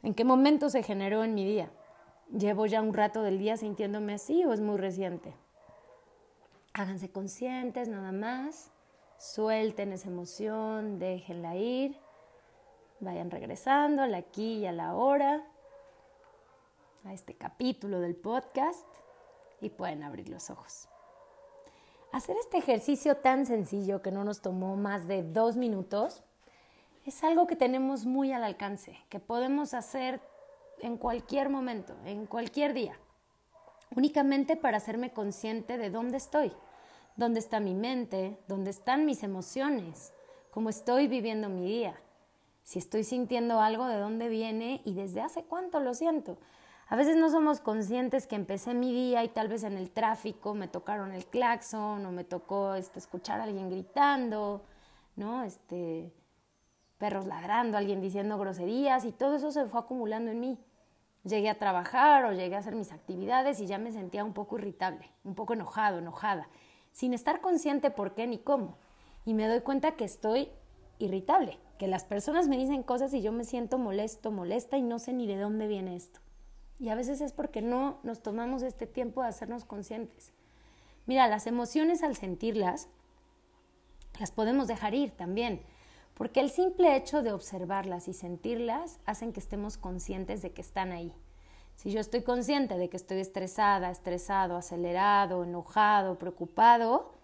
¿En 0.03 0.12
qué 0.12 0.25
momento 0.25 0.69
se 0.69 0.83
generó 0.83 1.25
en 1.25 1.35
mi 1.35 1.47
día? 1.47 1.71
¿Llevo 2.31 2.67
ya 2.67 2.83
un 2.83 2.93
rato 2.93 3.23
del 3.23 3.39
día 3.39 3.56
sintiéndome 3.56 4.13
así 4.13 4.45
o 4.45 4.53
es 4.53 4.61
muy 4.61 4.77
reciente? 4.77 5.35
Háganse 6.75 7.11
conscientes 7.11 7.89
nada 7.89 8.13
más, 8.13 8.73
suelten 9.19 9.93
esa 9.93 10.09
emoción, 10.09 10.99
déjenla 10.99 11.56
ir, 11.56 11.99
vayan 13.00 13.31
regresando 13.31 14.02
al 14.02 14.14
aquí 14.14 14.58
y 14.58 14.67
a 14.67 14.73
la 14.73 14.94
hora, 14.94 15.44
a 17.05 17.12
este 17.12 17.35
capítulo 17.35 18.00
del 18.00 18.14
podcast 18.14 18.87
y 19.61 19.70
pueden 19.70 20.02
abrir 20.02 20.29
los 20.29 20.50
ojos. 20.50 20.88
Hacer 22.12 22.37
este 22.38 22.58
ejercicio 22.58 23.17
tan 23.17 23.47
sencillo 23.47 24.02
que 24.02 24.11
no 24.11 24.25
nos 24.25 24.43
tomó 24.43 24.76
más 24.76 25.06
de 25.06 25.23
dos 25.23 25.56
minutos 25.56 26.23
es 27.06 27.25
algo 27.25 27.47
que 27.47 27.56
tenemos 27.56 28.05
muy 28.05 28.32
al 28.32 28.44
alcance, 28.44 28.99
que 29.08 29.20
podemos 29.20 29.75
hacer 29.75 30.20
en 30.81 30.96
cualquier 30.96 31.49
momento, 31.49 31.94
en 32.05 32.26
cualquier 32.26 32.75
día, 32.75 32.99
únicamente 33.94 34.56
para 34.56 34.76
hacerme 34.76 35.12
consciente 35.12 35.79
de 35.79 35.91
dónde 35.91 36.17
estoy, 36.17 36.53
dónde 37.17 37.38
está 37.38 37.61
mi 37.61 37.75
mente, 37.75 38.38
dónde 38.49 38.70
están 38.70 39.06
mis 39.06 39.23
emociones, 39.23 40.12
cómo 40.50 40.69
estoy 40.69 41.06
viviendo 41.06 41.49
mi 41.49 41.64
día, 41.64 41.94
si 42.70 42.78
estoy 42.78 43.02
sintiendo 43.02 43.61
algo, 43.61 43.88
de 43.88 43.99
dónde 43.99 44.28
viene 44.28 44.81
y 44.84 44.94
desde 44.94 45.20
hace 45.20 45.43
cuánto 45.43 45.81
lo 45.81 45.93
siento. 45.93 46.38
A 46.87 46.94
veces 46.94 47.17
no 47.17 47.28
somos 47.28 47.58
conscientes 47.58 48.28
que 48.28 48.37
empecé 48.37 48.75
mi 48.75 48.93
día 48.93 49.25
y 49.25 49.28
tal 49.28 49.49
vez 49.49 49.64
en 49.64 49.76
el 49.76 49.90
tráfico 49.90 50.55
me 50.55 50.69
tocaron 50.69 51.11
el 51.11 51.26
claxon 51.26 52.06
o 52.06 52.12
me 52.12 52.22
tocó 52.22 52.77
este, 52.77 53.00
escuchar 53.00 53.41
a 53.41 53.43
alguien 53.43 53.70
gritando, 53.70 54.62
¿no? 55.17 55.43
Este, 55.43 56.12
perros 56.96 57.27
ladrando, 57.27 57.77
alguien 57.77 58.00
diciendo 58.00 58.39
groserías 58.39 59.05
y 59.05 59.10
todo 59.10 59.34
eso 59.34 59.50
se 59.50 59.67
fue 59.67 59.81
acumulando 59.81 60.31
en 60.31 60.39
mí. 60.39 60.56
Llegué 61.24 61.50
a 61.50 61.58
trabajar 61.58 62.24
o 62.24 62.32
llegué 62.32 62.55
a 62.55 62.60
hacer 62.60 62.77
mis 62.77 62.93
actividades 62.93 63.58
y 63.58 63.67
ya 63.67 63.79
me 63.79 63.91
sentía 63.91 64.24
un 64.24 64.32
poco 64.32 64.58
irritable, 64.58 65.10
un 65.24 65.34
poco 65.34 65.55
enojado, 65.55 65.98
enojada, 65.98 66.48
sin 66.93 67.15
estar 67.15 67.41
consciente 67.41 67.91
por 67.91 68.15
qué 68.15 68.29
ni 68.29 68.39
cómo. 68.39 68.79
Y 69.24 69.34
me 69.34 69.48
doy 69.48 69.62
cuenta 69.62 69.96
que 69.96 70.05
estoy 70.05 70.50
irritable, 71.00 71.58
que 71.81 71.89
las 71.89 72.05
personas 72.05 72.46
me 72.46 72.58
dicen 72.58 72.82
cosas 72.82 73.15
y 73.15 73.22
yo 73.22 73.32
me 73.32 73.43
siento 73.43 73.79
molesto, 73.79 74.31
molesta 74.31 74.77
y 74.77 74.82
no 74.82 74.99
sé 74.99 75.15
ni 75.15 75.27
de 75.27 75.39
dónde 75.39 75.67
viene 75.67 75.96
esto. 75.96 76.20
Y 76.79 76.91
a 76.91 76.94
veces 76.94 77.22
es 77.22 77.32
porque 77.32 77.63
no 77.63 78.01
nos 78.03 78.20
tomamos 78.20 78.63
este 78.63 78.87
tiempo 78.87 79.22
de 79.22 79.29
hacernos 79.29 79.65
conscientes. 79.65 80.34
Mira, 81.06 81.27
las 81.27 81.46
emociones 81.46 82.03
al 82.03 82.17
sentirlas, 82.17 82.89
las 84.19 84.31
podemos 84.31 84.69
dejar 84.69 84.93
ir 84.93 85.13
también, 85.13 85.63
porque 86.13 86.41
el 86.41 86.51
simple 86.51 86.96
hecho 86.96 87.22
de 87.22 87.32
observarlas 87.32 88.08
y 88.08 88.13
sentirlas 88.13 88.99
hacen 89.06 89.32
que 89.32 89.41
estemos 89.41 89.79
conscientes 89.79 90.43
de 90.43 90.53
que 90.53 90.60
están 90.60 90.93
ahí. 90.93 91.15
Si 91.77 91.91
yo 91.93 92.01
estoy 92.01 92.20
consciente 92.20 92.77
de 92.77 92.91
que 92.91 92.99
estoy 92.99 93.20
estresada, 93.20 93.91
estresado, 93.91 94.58
acelerado, 94.58 95.44
enojado, 95.44 96.19
preocupado, 96.19 97.15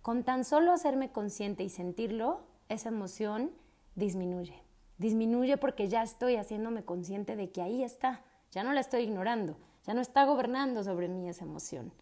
con 0.00 0.24
tan 0.24 0.46
solo 0.46 0.72
hacerme 0.72 1.12
consciente 1.12 1.62
y 1.62 1.68
sentirlo, 1.68 2.40
esa 2.70 2.88
emoción 2.88 3.50
disminuye. 3.98 4.62
Disminuye 4.96 5.56
porque 5.56 5.88
ya 5.88 6.02
estoy 6.02 6.36
haciéndome 6.36 6.84
consciente 6.84 7.36
de 7.36 7.50
que 7.50 7.62
ahí 7.62 7.82
está 7.82 8.24
ya 8.50 8.64
no 8.64 8.72
la 8.72 8.80
estoy 8.80 9.02
ignorando, 9.02 9.56
ya 9.86 9.94
no 9.94 10.00
está 10.00 10.24
gobernando 10.24 10.82
sobre 10.82 11.08
mí 11.08 11.28
esa 11.28 11.44
emoción. 11.44 11.92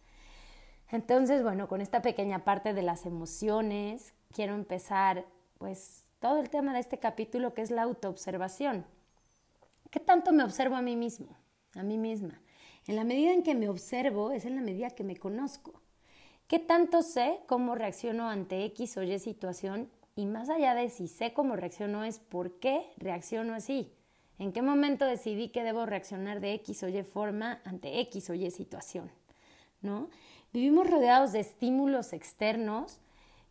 Entonces, 0.91 1.43
bueno, 1.43 1.69
con 1.69 1.81
esta 1.81 2.03
pequeña 2.03 2.45
parte 2.45 2.73
de 2.73 2.83
las 2.83 3.07
emociones, 3.07 4.15
quiero 4.33 4.55
empezar 4.55 5.27
pues 5.59 6.05
todo 6.21 6.39
el 6.39 6.49
tema 6.49 6.73
de 6.73 6.81
este 6.81 6.99
capítulo 6.99 7.55
que 7.55 7.63
es 7.63 7.71
la 7.71 7.83
autoobservación. 7.83 8.87
¿Qué 9.91 9.99
tanto 9.99 10.33
me 10.33 10.45
observo 10.45 10.77
a 10.77 10.83
mí 10.83 10.95
mismo, 10.95 11.37
a 11.75 11.83
mí 11.83 11.99
misma? 11.99 12.41
En 12.87 12.95
la 12.95 13.03
medida 13.03 13.33
en 13.33 13.43
que 13.43 13.57
me 13.57 13.69
observo 13.69 14.31
es 14.31 14.45
en 14.45 14.55
la 14.55 14.63
medida 14.63 14.91
que 14.91 15.03
me 15.03 15.17
conozco. 15.17 15.81
¿Qué 16.47 16.61
tanto 16.61 17.03
sé 17.03 17.41
cómo 17.49 17.75
reacciono 17.75 18.29
ante 18.29 18.65
X 18.67 18.97
o 18.99 19.03
Y 19.03 19.19
situación? 19.19 19.91
Y 20.17 20.25
más 20.25 20.49
allá 20.49 20.75
de 20.75 20.89
si 20.89 21.09
sé 21.09 21.35
cómo 21.35 21.57
reacciono 21.57 22.03
es 22.03 22.19
por 22.19 22.59
qué 22.59 22.91
reacciono 22.97 23.55
así. 23.55 23.93
¿En 24.39 24.53
qué 24.53 24.63
momento 24.63 25.05
decidí 25.05 25.51
que 25.51 25.63
debo 25.63 25.85
reaccionar 25.85 26.41
de 26.41 26.55
X 26.55 26.83
o 26.83 26.89
Y 26.89 27.03
forma 27.03 27.61
ante 27.65 28.01
X 28.01 28.31
o 28.31 28.35
Y 28.35 28.51
situación? 28.51 29.11
¿No? 29.83 30.09
Vivimos 30.55 30.89
rodeados 30.91 31.33
de 31.33 31.41
estímulos 31.41 32.15
externos 32.15 32.99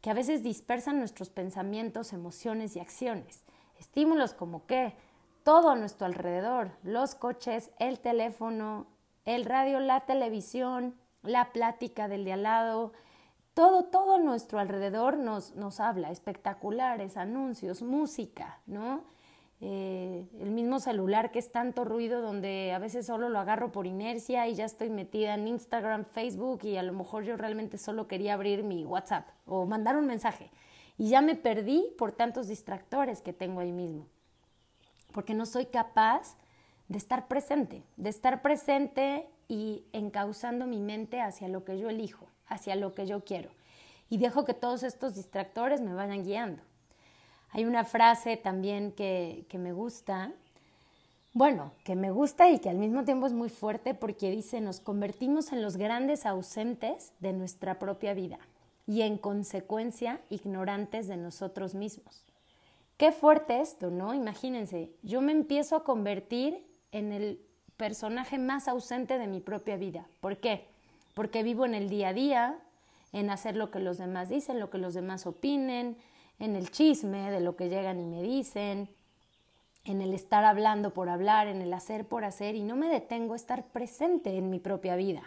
que 0.01 0.10
a 0.10 0.15
veces 0.15 0.41
dispersan 0.43 0.98
nuestros 0.98 1.29
pensamientos, 1.29 2.13
emociones 2.13 2.75
y 2.75 2.79
acciones. 2.79 3.43
Estímulos 3.79 4.34
como 4.34 4.65
qué? 4.65 4.95
Todo 5.43 5.69
a 5.69 5.75
nuestro 5.75 6.07
alrededor, 6.07 6.72
los 6.81 7.13
coches, 7.13 7.69
el 7.77 8.00
teléfono, 8.00 8.88
el 9.25 9.45
radio, 9.45 9.79
la 9.79 10.01
televisión, 10.01 10.95
la 11.22 11.51
plática 11.51 12.07
del 12.07 12.25
de 12.25 12.34
al 12.34 12.43
lado, 12.43 12.93
todo, 13.55 13.85
todo 13.85 14.19
nuestro 14.19 14.59
alrededor 14.59 15.17
nos, 15.17 15.55
nos 15.55 15.79
habla, 15.79 16.12
espectaculares, 16.12 17.17
anuncios, 17.17 17.81
música, 17.81 18.59
¿no? 18.67 19.03
Eh, 19.62 20.27
el 20.41 20.51
mismo 20.51 20.81
celular 20.81 21.31
que 21.31 21.39
es 21.39 21.53
tanto 21.53 21.85
ruido 21.85 22.21
donde 22.21 22.74
a 22.74 22.79
veces 22.79 23.05
solo 23.05 23.29
lo 23.29 23.39
agarro 23.39 23.71
por 23.71 23.88
inercia 23.88 24.45
y 24.50 24.55
ya 24.55 24.65
estoy 24.65 24.89
metida 24.89 25.33
en 25.33 25.47
Instagram, 25.47 26.03
Facebook 26.03 26.65
y 26.65 26.75
a 26.75 26.83
lo 26.83 26.91
mejor 26.91 27.24
yo 27.24 27.38
realmente 27.38 27.77
solo 27.77 28.09
quería 28.09 28.33
abrir 28.33 28.63
mi 28.63 28.83
WhatsApp 28.83 29.29
o 29.45 29.65
mandar 29.65 29.95
un 29.95 30.05
mensaje 30.05 30.51
y 30.97 31.07
ya 31.07 31.21
me 31.21 31.35
perdí 31.35 31.88
por 31.97 32.12
tantos 32.12 32.50
distractores 32.50 33.21
que 33.21 33.31
tengo 33.31 33.62
ahí 33.62 33.71
mismo, 33.71 34.07
porque 35.13 35.33
no 35.33 35.45
soy 35.45 35.67
capaz 35.67 36.35
de 36.89 36.97
estar 36.97 37.29
presente, 37.29 37.83
de 37.95 38.09
estar 38.09 38.41
presente 38.41 39.29
y 39.47 39.85
encauzando 39.93 40.67
mi 40.67 40.81
mente 40.81 41.21
hacia 41.21 41.47
lo 41.47 41.63
que 41.63 41.79
yo 41.79 41.89
elijo, 41.89 42.27
hacia 42.47 42.75
lo 42.75 42.93
que 42.93 43.05
yo 43.05 43.23
quiero 43.23 43.49
y 44.09 44.17
dejo 44.17 44.45
que 44.45 44.53
todos 44.53 44.83
estos 44.83 45.15
distractores 45.15 45.81
me 45.81 45.93
vayan 45.93 46.23
guiando. 46.23 46.61
Hay 47.51 47.65
una 47.65 47.85
frase 47.85 48.37
también 48.37 48.91
que, 48.91 49.45
me 49.53 49.71
gusta, 49.71 50.33
bueno, 51.33 51.71
que 51.83 51.95
me 51.95 52.11
gusta 52.11 52.49
y 52.49 52.59
que 52.59 52.69
al 52.69 52.77
mismo 52.77 53.05
tiempo 53.05 53.27
es 53.27 53.33
muy 53.33 53.49
fuerte 53.49 53.93
porque 53.93 54.29
dice, 54.29 54.61
nos 54.61 54.79
convertimos 54.79 55.51
en 55.51 55.61
los 55.61 55.77
grandes 55.77 56.25
ausentes 56.25 57.13
de 57.19 57.33
nuestra 57.33 57.79
propia 57.79 58.13
vida 58.13 58.39
y 58.87 59.01
en 59.01 59.17
consecuencia 59.17 60.19
ignorantes 60.29 61.07
de 61.07 61.17
nosotros 61.17 61.75
mismos. 61.75 62.25
Qué 62.97 63.11
fuerte 63.11 63.61
esto, 63.61 63.89
¿no? 63.89 64.13
Imagínense, 64.13 64.91
yo 65.01 65.21
me 65.21 65.31
empiezo 65.31 65.75
a 65.75 65.83
convertir 65.83 66.65
en 66.91 67.11
el 67.11 67.41
personaje 67.77 68.37
más 68.37 68.67
ausente 68.67 69.17
de 69.17 69.27
mi 69.27 69.41
propia 69.41 69.75
vida. 69.75 70.07
¿Por 70.21 70.37
qué? 70.37 70.67
Porque 71.15 71.41
vivo 71.41 71.65
en 71.65 71.74
el 71.74 71.89
día 71.89 72.10
a 72.10 72.13
día, 72.13 72.60
en 73.12 73.31
hacer 73.31 73.55
lo 73.55 73.72
que 73.72 73.79
los 73.79 73.98
demás 73.98 74.29
dicen, 74.29 74.60
lo 74.60 74.69
que 74.69 74.77
los 74.77 74.93
demás 74.93 75.25
opinen, 75.25 75.98
en 76.38 76.55
el 76.55 76.69
chisme 76.69 77.31
de 77.31 77.39
lo 77.39 77.55
que 77.55 77.69
llegan 77.69 78.00
y 78.00 78.05
me 78.05 78.22
dicen, 78.22 78.89
en 79.86 80.01
el 80.01 80.13
estar 80.13 80.43
hablando 80.43 80.93
por 80.93 81.10
hablar, 81.10 81.48
en 81.48 81.62
el 81.62 81.74
hacer 81.74 82.07
por 82.07 82.25
hacer 82.25 82.55
y 82.55 82.63
no 82.63 82.75
me 82.75 82.89
detengo 82.89 83.34
a 83.34 83.38
estar 83.38 83.67
presente 83.67 84.38
en 84.38 84.50
mi 84.50 84.60
propia 84.60 84.95
vida. 84.95 85.24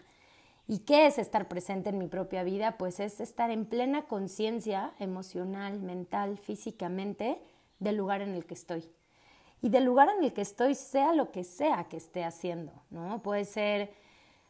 ¿Y 0.66 0.80
qué 0.80 1.07
es 1.07 1.16
estar 1.16 1.49
presente 1.49 1.88
en 1.88 1.99
mi 1.99 2.09
propia 2.09 2.42
vida? 2.42 2.76
Pues 2.76 3.00
es 3.00 3.21
estar 3.21 3.50
en 3.50 3.64
plena 3.64 4.02
conciencia 4.02 4.92
emocional, 4.99 5.80
mental, 5.80 6.37
físicamente 6.37 7.40
del 7.78 7.97
lugar 7.97 8.21
en 8.21 8.35
el 8.35 8.45
que 8.45 8.54
estoy. 8.54 8.85
Y 9.62 9.71
del 9.71 9.85
lugar 9.85 10.11
en 10.11 10.23
el 10.23 10.35
que 10.35 10.42
estoy, 10.42 10.75
sea 10.75 11.14
lo 11.14 11.30
que 11.33 11.42
sea 11.42 11.85
que 11.85 11.97
esté 11.97 12.23
haciendo, 12.23 12.73
¿no? 12.90 13.23
Puede 13.23 13.47
ser, 13.47 13.92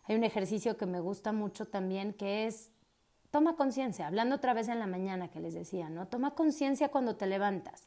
hay 0.09 0.17
un 0.17 0.25
ejercicio 0.25 0.77
que 0.77 0.87
me 0.87 1.01
gusta 1.01 1.33
mucho 1.33 1.69
también 1.69 2.13
que 2.13 2.47
es 2.47 2.71
Toma 3.31 3.57
conciencia, 3.57 4.07
hablando 4.07 4.37
otra 4.37 4.55
vez 4.55 4.69
en 4.69 4.79
la 4.79 4.87
mañana 4.87 5.29
que 5.29 5.41
les 5.41 5.53
decía, 5.53 5.91
¿no? 5.91 6.09
Toma 6.09 6.35
conciencia 6.35 6.89
cuando 6.89 7.17
te 7.17 7.27
levantas. 7.27 7.87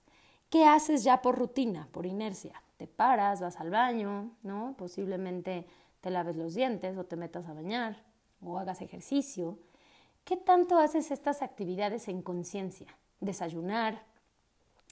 ¿Qué 0.51 0.65
haces 0.65 1.03
ya 1.03 1.21
por 1.21 1.37
rutina, 1.37 1.87
por 1.91 2.05
inercia? 2.05 2.61
Te 2.77 2.85
paras, 2.85 3.41
vas 3.41 3.59
al 3.59 3.71
baño, 3.71 4.35
¿no? 4.43 4.75
Posiblemente 4.77 5.65
te 5.99 6.11
laves 6.11 6.35
los 6.35 6.53
dientes 6.53 6.95
o 6.97 7.05
te 7.05 7.15
metas 7.15 7.47
a 7.47 7.53
bañar 7.53 8.03
o 8.45 8.59
hagas 8.59 8.81
ejercicio. 8.81 9.57
¿Qué 10.25 10.37
tanto 10.37 10.77
haces 10.77 11.09
estas 11.09 11.41
actividades 11.41 12.07
en 12.07 12.21
conciencia? 12.21 12.95
Desayunar, 13.19 14.03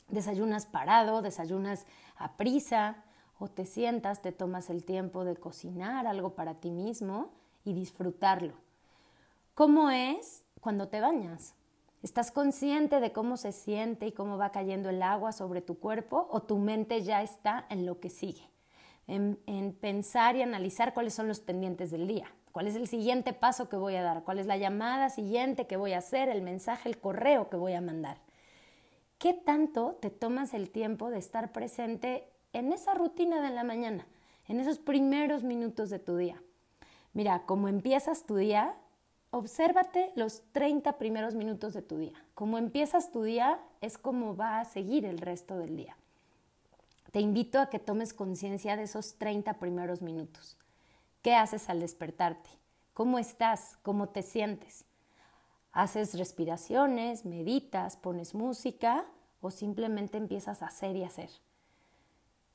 desayunas 0.07 0.65
parado, 0.65 1.21
desayunas 1.21 1.85
a 2.15 2.37
prisa 2.37 3.03
o 3.39 3.47
te 3.47 3.65
sientas, 3.65 4.21
te 4.21 4.31
tomas 4.31 4.69
el 4.69 4.83
tiempo 4.83 5.23
de 5.23 5.37
cocinar 5.37 6.05
algo 6.05 6.35
para 6.35 6.55
ti 6.55 6.71
mismo 6.71 7.31
y 7.63 7.73
disfrutarlo. 7.73 8.53
¿Cómo 9.55 9.89
es 9.89 10.43
cuando 10.59 10.89
te 10.89 10.99
bañas? 10.99 11.55
¿Estás 12.01 12.31
consciente 12.31 12.99
de 12.99 13.11
cómo 13.11 13.35
se 13.35 13.51
siente 13.51 14.07
y 14.07 14.11
cómo 14.13 14.37
va 14.37 14.51
cayendo 14.51 14.89
el 14.89 15.03
agua 15.03 15.33
sobre 15.33 15.61
tu 15.61 15.79
cuerpo 15.79 16.27
o 16.31 16.41
tu 16.41 16.57
mente 16.57 17.01
ya 17.01 17.21
está 17.21 17.65
en 17.69 17.85
lo 17.85 17.99
que 17.99 18.09
sigue? 18.09 18.49
En, 19.07 19.73
pensar 19.81 20.35
y 20.35 20.43
analizar 20.43 20.93
cuáles 20.93 21.15
son 21.15 21.27
los 21.27 21.39
pendientes 21.39 21.89
del 21.89 22.07
día, 22.07 22.31
cuál 22.51 22.67
es 22.67 22.75
el 22.75 22.87
siguiente 22.87 23.33
paso 23.33 23.67
que 23.67 23.75
voy 23.75 23.95
a 23.95 24.03
dar, 24.03 24.23
cuál 24.23 24.37
es 24.37 24.45
la 24.45 24.55
llamada 24.55 25.09
siguiente 25.09 25.65
que 25.65 25.77
voy 25.77 25.93
a 25.93 25.97
hacer, 25.97 26.29
el 26.29 26.43
mensaje, 26.43 26.87
el 26.87 26.99
correo 26.99 27.49
que 27.49 27.57
voy 27.57 27.73
a 27.73 27.81
mandar. 27.81 28.17
¿Qué 29.17 29.33
tanto 29.33 29.97
te 29.99 30.11
tomas 30.11 30.53
el 30.53 30.69
tiempo 30.69 31.09
de 31.09 31.17
estar 31.17 31.51
presente 31.51 32.28
en 32.53 32.73
esa 32.73 32.93
rutina 32.93 33.41
de 33.41 33.49
la 33.49 33.63
mañana, 33.63 34.05
en 34.47 34.59
esos 34.59 34.79
primeros 34.79 35.43
minutos 35.43 35.89
de 35.89 35.99
tu 35.99 36.17
día? 36.17 36.41
Mira, 37.13 37.43
como 37.45 37.67
empiezas 37.67 38.25
tu 38.25 38.35
día, 38.35 38.75
obsérvate 39.31 40.11
los 40.15 40.43
30 40.51 40.97
primeros 40.97 41.35
minutos 41.35 41.73
de 41.73 41.81
tu 41.81 41.97
día. 41.97 42.23
Como 42.35 42.57
empiezas 42.57 43.11
tu 43.11 43.23
día 43.23 43.59
es 43.81 43.97
como 43.97 44.35
va 44.35 44.59
a 44.59 44.65
seguir 44.65 45.05
el 45.05 45.19
resto 45.19 45.57
del 45.57 45.75
día. 45.75 45.95
Te 47.11 47.19
invito 47.19 47.59
a 47.59 47.69
que 47.69 47.79
tomes 47.79 48.13
conciencia 48.13 48.77
de 48.77 48.83
esos 48.83 49.15
30 49.15 49.55
primeros 49.55 50.01
minutos. 50.01 50.57
¿Qué 51.21 51.33
haces 51.33 51.69
al 51.69 51.79
despertarte? 51.79 52.49
¿Cómo 52.93 53.17
estás? 53.17 53.77
¿Cómo 53.81 54.09
te 54.09 54.21
sientes? 54.21 54.85
¿Haces 55.71 56.17
respiraciones, 56.17 57.25
meditas, 57.25 57.97
pones 57.97 58.35
música 58.35 59.05
o 59.41 59.51
simplemente 59.51 60.17
empiezas 60.17 60.61
a 60.61 60.67
hacer 60.67 60.95
y 60.95 61.03
hacer? 61.03 61.29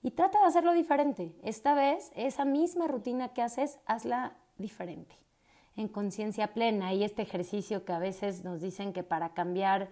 Y 0.04 0.10
trata 0.10 0.38
de 0.38 0.44
hacerlo 0.44 0.74
diferente. 0.74 1.34
Esta 1.42 1.74
vez, 1.74 2.12
esa 2.14 2.44
misma 2.44 2.86
rutina 2.86 3.30
que 3.30 3.40
haces, 3.40 3.80
hazla 3.86 4.36
diferente 4.58 5.16
en 5.76 5.88
conciencia 5.88 6.52
plena 6.52 6.92
y 6.92 7.04
este 7.04 7.22
ejercicio 7.22 7.86
que 7.86 7.94
a 7.94 7.98
veces 7.98 8.44
nos 8.44 8.60
dicen 8.60 8.92
que 8.92 9.02
para 9.02 9.30
cambiar 9.30 9.88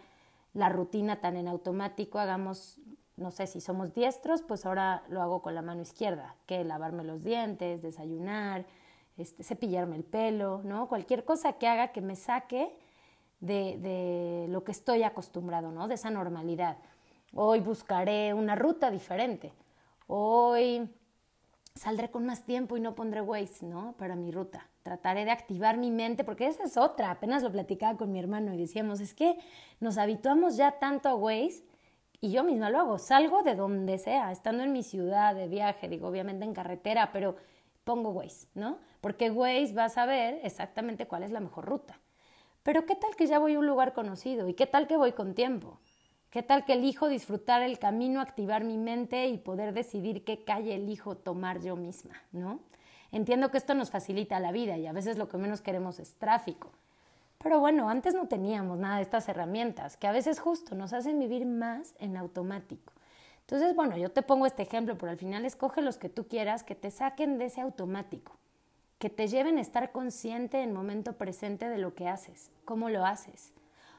la 0.53 0.69
rutina 0.69 1.21
tan 1.21 1.37
en 1.37 1.49
automático 1.49 2.19
hagamos, 2.19 2.79
no 3.17 3.31
sé 3.31 3.47
si 3.47 3.63
somos 3.63 3.95
diestros, 3.95 4.43
pues 4.43 4.67
ahora 4.67 5.03
lo 5.09 5.23
hago 5.23 5.41
con 5.41 5.55
la 5.55 5.63
mano 5.63 5.81
izquierda, 5.81 6.37
que 6.45 6.63
lavarme 6.63 7.05
los 7.05 7.25
dientes, 7.25 7.81
desayunar, 7.81 8.67
este, 9.17 9.43
cepillarme 9.43 9.97
el 9.97 10.05
pelo, 10.05 10.61
¿no? 10.63 10.89
Cualquier 10.89 11.25
cosa 11.25 11.55
que 11.55 11.67
haga 11.67 11.89
que 11.89 12.03
me 12.03 12.17
saque 12.17 12.77
de, 13.41 13.79
de 13.79 14.47
lo 14.51 14.63
que 14.63 14.73
estoy 14.73 15.05
acostumbrado, 15.05 15.73
¿no? 15.73 15.89
De 15.89 15.95
esa 15.95 16.11
normalidad. 16.11 16.77
Hoy 17.35 17.61
buscaré 17.61 18.35
una 18.35 18.57
ruta 18.57 18.91
diferente. 18.91 19.53
Hoy 20.07 20.89
saldré 21.75 22.11
con 22.11 22.27
más 22.27 22.45
tiempo 22.45 22.77
y 22.77 22.81
no 22.81 22.95
pondré 22.95 23.21
Waze, 23.21 23.67
¿no? 23.67 23.95
Para 23.97 24.17
mi 24.17 24.31
ruta. 24.31 24.69
Trataré 24.83 25.25
de 25.25 25.31
activar 25.31 25.77
mi 25.79 25.91
mente, 25.91 26.25
porque 26.25 26.47
esa 26.47 26.65
es 26.65 26.77
otra. 26.77 27.11
Apenas 27.11 27.43
lo 27.43 27.51
platicaba 27.51 27.97
con 27.97 28.13
mi 28.13 28.19
hermano 28.19 28.53
y 28.53 28.57
decíamos, 28.57 29.01
es 29.01 29.15
que 29.15 29.39
nos 29.81 29.99
habituamos 29.99 30.57
ya 30.57 30.73
tanto 30.73 31.09
a 31.09 31.15
Waze 31.15 31.65
y 32.21 32.31
yo 32.31 32.45
misma 32.45 32.71
lo 32.71 32.79
hago. 32.79 32.99
Salgo 32.99 33.43
de 33.43 33.55
donde 33.55 33.99
sea, 33.99 34.33
estando 34.33 34.63
en 34.63 34.73
mi 34.73 34.83
ciudad 34.83 35.35
de 35.35 35.49
viaje, 35.49 35.89
digo, 35.89 36.09
obviamente 36.09 36.45
en 36.45 36.55
carretera, 36.55 37.11
pero 37.13 37.37
pongo 37.85 38.11
Waze, 38.11 38.49
¿no? 38.55 38.79
Porque 39.01 39.31
Waze 39.31 39.75
va 39.75 39.87
a 39.87 39.89
saber 39.89 40.41
exactamente 40.43 41.07
cuál 41.07 41.23
es 41.23 41.31
la 41.31 41.41
mejor 41.41 41.65
ruta. 41.65 42.01
Pero 42.63 42.87
¿qué 42.87 42.95
tal 42.95 43.17
que 43.17 43.27
ya 43.27 43.39
voy 43.39 43.55
a 43.55 43.59
un 43.59 43.67
lugar 43.67 43.93
conocido? 43.93 44.49
¿Y 44.49 44.55
qué 44.55 44.67
tal 44.67 44.87
que 44.87 44.97
voy 44.97 45.13
con 45.13 45.35
tiempo? 45.35 45.81
¿Qué 46.33 46.43
tal 46.43 46.65
que 46.65 46.73
elijo 46.73 47.11
disfrutar 47.11 47.61
el 47.61 47.79
camino, 47.79 48.19
activar 48.19 48.65
mi 48.65 48.79
mente 48.79 49.27
y 49.27 49.37
poder 49.37 49.75
decidir 49.75 50.25
qué 50.25 50.45
calle 50.45 50.75
elijo 50.75 51.15
tomar 51.15 51.61
yo 51.61 51.77
misma, 51.77 52.15
¿no? 52.33 52.59
Entiendo 53.11 53.51
que 53.51 53.59
esto 53.59 53.75
nos 53.75 53.91
facilita 53.91 54.41
la 54.41 54.51
vida 54.51 54.79
y 54.79 54.87
a 54.87 54.95
veces 54.95 55.19
lo 55.19 55.29
que 55.29 55.37
menos 55.37 55.61
queremos 55.61 55.99
es 55.99 56.15
tráfico. 56.15 56.71
Pero 57.37 57.61
bueno, 57.61 57.91
antes 57.91 58.15
no 58.15 58.29
teníamos 58.29 58.79
nada 58.79 58.97
de 58.97 59.03
estas 59.03 59.29
herramientas 59.29 59.99
que 59.99 60.07
a 60.07 60.13
veces 60.13 60.41
justo 60.41 60.75
nos 60.75 60.95
hacen 60.95 61.19
vivir 61.19 61.45
más 61.45 61.95
en 61.99 62.17
automático. 62.17 62.95
Entonces, 63.41 63.77
bueno, 63.77 63.99
yo 63.99 64.11
te 64.11 64.23
pongo 64.23 64.47
este 64.47 64.63
ejemplo, 64.63 64.97
pero 64.97 65.13
al 65.13 65.19
final 65.19 65.45
escoge 65.45 65.83
los 65.83 65.99
que 65.99 66.09
tú 66.09 66.29
quieras 66.29 66.63
que 66.63 66.75
te 66.75 66.91
saquen 66.91 67.37
de 67.37 67.45
ese 67.45 67.61
automático, 67.61 68.39
que 68.99 69.11
te 69.11 69.29
lleven 69.29 69.59
a 69.59 69.61
estar 69.61 69.93
consciente 69.93 70.63
en 70.63 70.73
momento 70.73 71.13
presente 71.19 71.69
de 71.69 71.77
lo 71.77 71.95
que 71.95 72.09
haces, 72.09 72.53
cómo 72.65 72.89
lo 72.89 73.05
haces. 73.05 73.53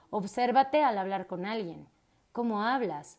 Obsérvate 0.09 0.83
al 0.83 0.97
hablar 0.97 1.27
con 1.27 1.45
alguien 1.45 1.92
cómo 2.33 2.63
hablas, 2.63 3.17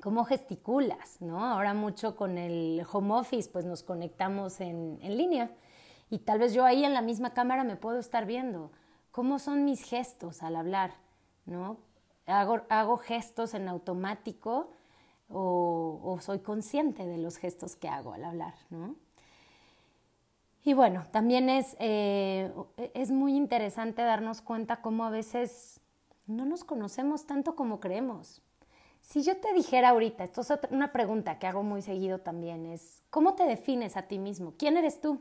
cómo 0.00 0.24
gesticulas, 0.24 1.20
¿no? 1.20 1.44
Ahora 1.44 1.74
mucho 1.74 2.16
con 2.16 2.38
el 2.38 2.82
home 2.90 3.14
office, 3.14 3.50
pues 3.50 3.66
nos 3.66 3.82
conectamos 3.82 4.60
en, 4.60 4.98
línea 5.02 5.50
y 6.08 6.20
tal 6.20 6.38
vez 6.38 6.54
yo 6.54 6.64
ahí 6.64 6.84
en 6.84 6.94
la 6.94 7.02
misma 7.02 7.34
cámara 7.34 7.64
me 7.64 7.76
puedo 7.76 7.98
estar 7.98 8.24
viendo 8.24 8.70
cómo 9.10 9.38
son 9.38 9.64
mis 9.64 9.82
gestos 9.82 10.42
al 10.42 10.56
hablar, 10.56 10.94
¿no? 11.44 11.78
Hago, 12.26 12.62
hago 12.70 12.96
gestos 12.96 13.54
en 13.54 13.68
automático 13.68 14.70
o, 15.28 16.18
soy 16.20 16.38
consciente 16.38 17.06
de 17.06 17.18
los 17.18 17.36
gestos 17.36 17.74
que 17.74 17.88
hago 17.88 18.12
al 18.12 18.24
hablar, 18.24 18.54
¿no? 18.70 18.94
Y 20.62 20.74
bueno, 20.74 21.04
también 21.12 21.48
es, 21.48 21.76
eh, 21.78 22.52
es 22.94 23.10
muy 23.10 23.36
interesante 23.36 24.02
darnos 24.02 24.40
cuenta 24.40 24.80
cómo 24.80 25.04
a 25.04 25.10
veces 25.10 25.80
no 26.26 26.44
nos 26.44 26.64
conocemos 26.64 27.26
tanto 27.26 27.56
como 27.56 27.80
creemos. 27.80 28.42
Si 29.00 29.22
yo 29.22 29.36
te 29.36 29.52
dijera 29.52 29.90
ahorita, 29.90 30.24
esto 30.24 30.40
es 30.40 30.52
una 30.70 30.92
pregunta 30.92 31.38
que 31.38 31.46
hago 31.46 31.62
muy 31.62 31.82
seguido 31.82 32.18
también, 32.18 32.66
es 32.66 33.02
¿cómo 33.10 33.34
te 33.34 33.44
defines 33.44 33.96
a 33.96 34.02
ti 34.02 34.18
mismo? 34.18 34.54
¿Quién 34.58 34.76
eres 34.76 35.00
tú? 35.00 35.20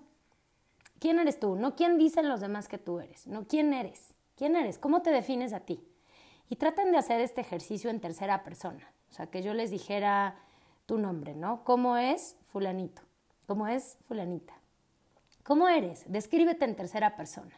¿Quién 0.99 1.19
eres 1.19 1.39
tú? 1.39 1.55
No 1.55 1.75
quién 1.75 1.97
dicen 1.97 2.27
los 2.27 2.41
demás 2.41 2.67
que 2.67 2.77
tú 2.77 2.99
eres, 2.99 3.27
no 3.27 3.47
quién 3.47 3.73
eres. 3.73 4.15
¿Quién 4.35 4.55
eres? 4.55 4.77
¿Cómo 4.77 5.01
te 5.01 5.11
defines 5.11 5.53
a 5.53 5.61
ti? 5.61 5.81
Y 6.49 6.57
traten 6.57 6.91
de 6.91 6.97
hacer 6.97 7.21
este 7.21 7.41
ejercicio 7.41 7.89
en 7.89 8.01
tercera 8.01 8.43
persona. 8.43 8.91
O 9.09 9.13
sea, 9.13 9.27
que 9.27 9.41
yo 9.41 9.53
les 9.53 9.71
dijera 9.71 10.35
tu 10.85 10.97
nombre, 10.97 11.35
¿no? 11.35 11.63
¿Cómo 11.63 11.95
es 11.95 12.35
fulanito? 12.47 13.01
¿Cómo 13.47 13.67
es 13.67 13.97
fulanita? 14.07 14.53
¿Cómo 15.43 15.69
eres? 15.69 16.03
Descríbete 16.07 16.65
en 16.65 16.75
tercera 16.75 17.15
persona. 17.15 17.55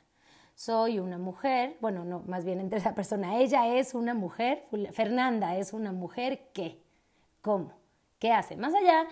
Soy 0.58 0.98
una 0.98 1.20
mujer, 1.20 1.78
bueno, 1.82 2.04
no, 2.04 2.24
más 2.26 2.44
bien 2.44 2.60
en 2.60 2.72
tercera 2.72 2.96
persona. 2.96 3.38
Ella 3.38 3.76
es 3.76 3.94
una 3.94 4.16
mujer, 4.16 4.64
Fernanda 4.92 5.56
es 5.56 5.72
una 5.72 5.92
mujer 5.92 6.50
que, 6.52 6.82
¿cómo? 7.44 7.74
¿Qué 8.18 8.32
hace? 8.32 8.58
Más 8.58 8.74
allá, 8.74 9.06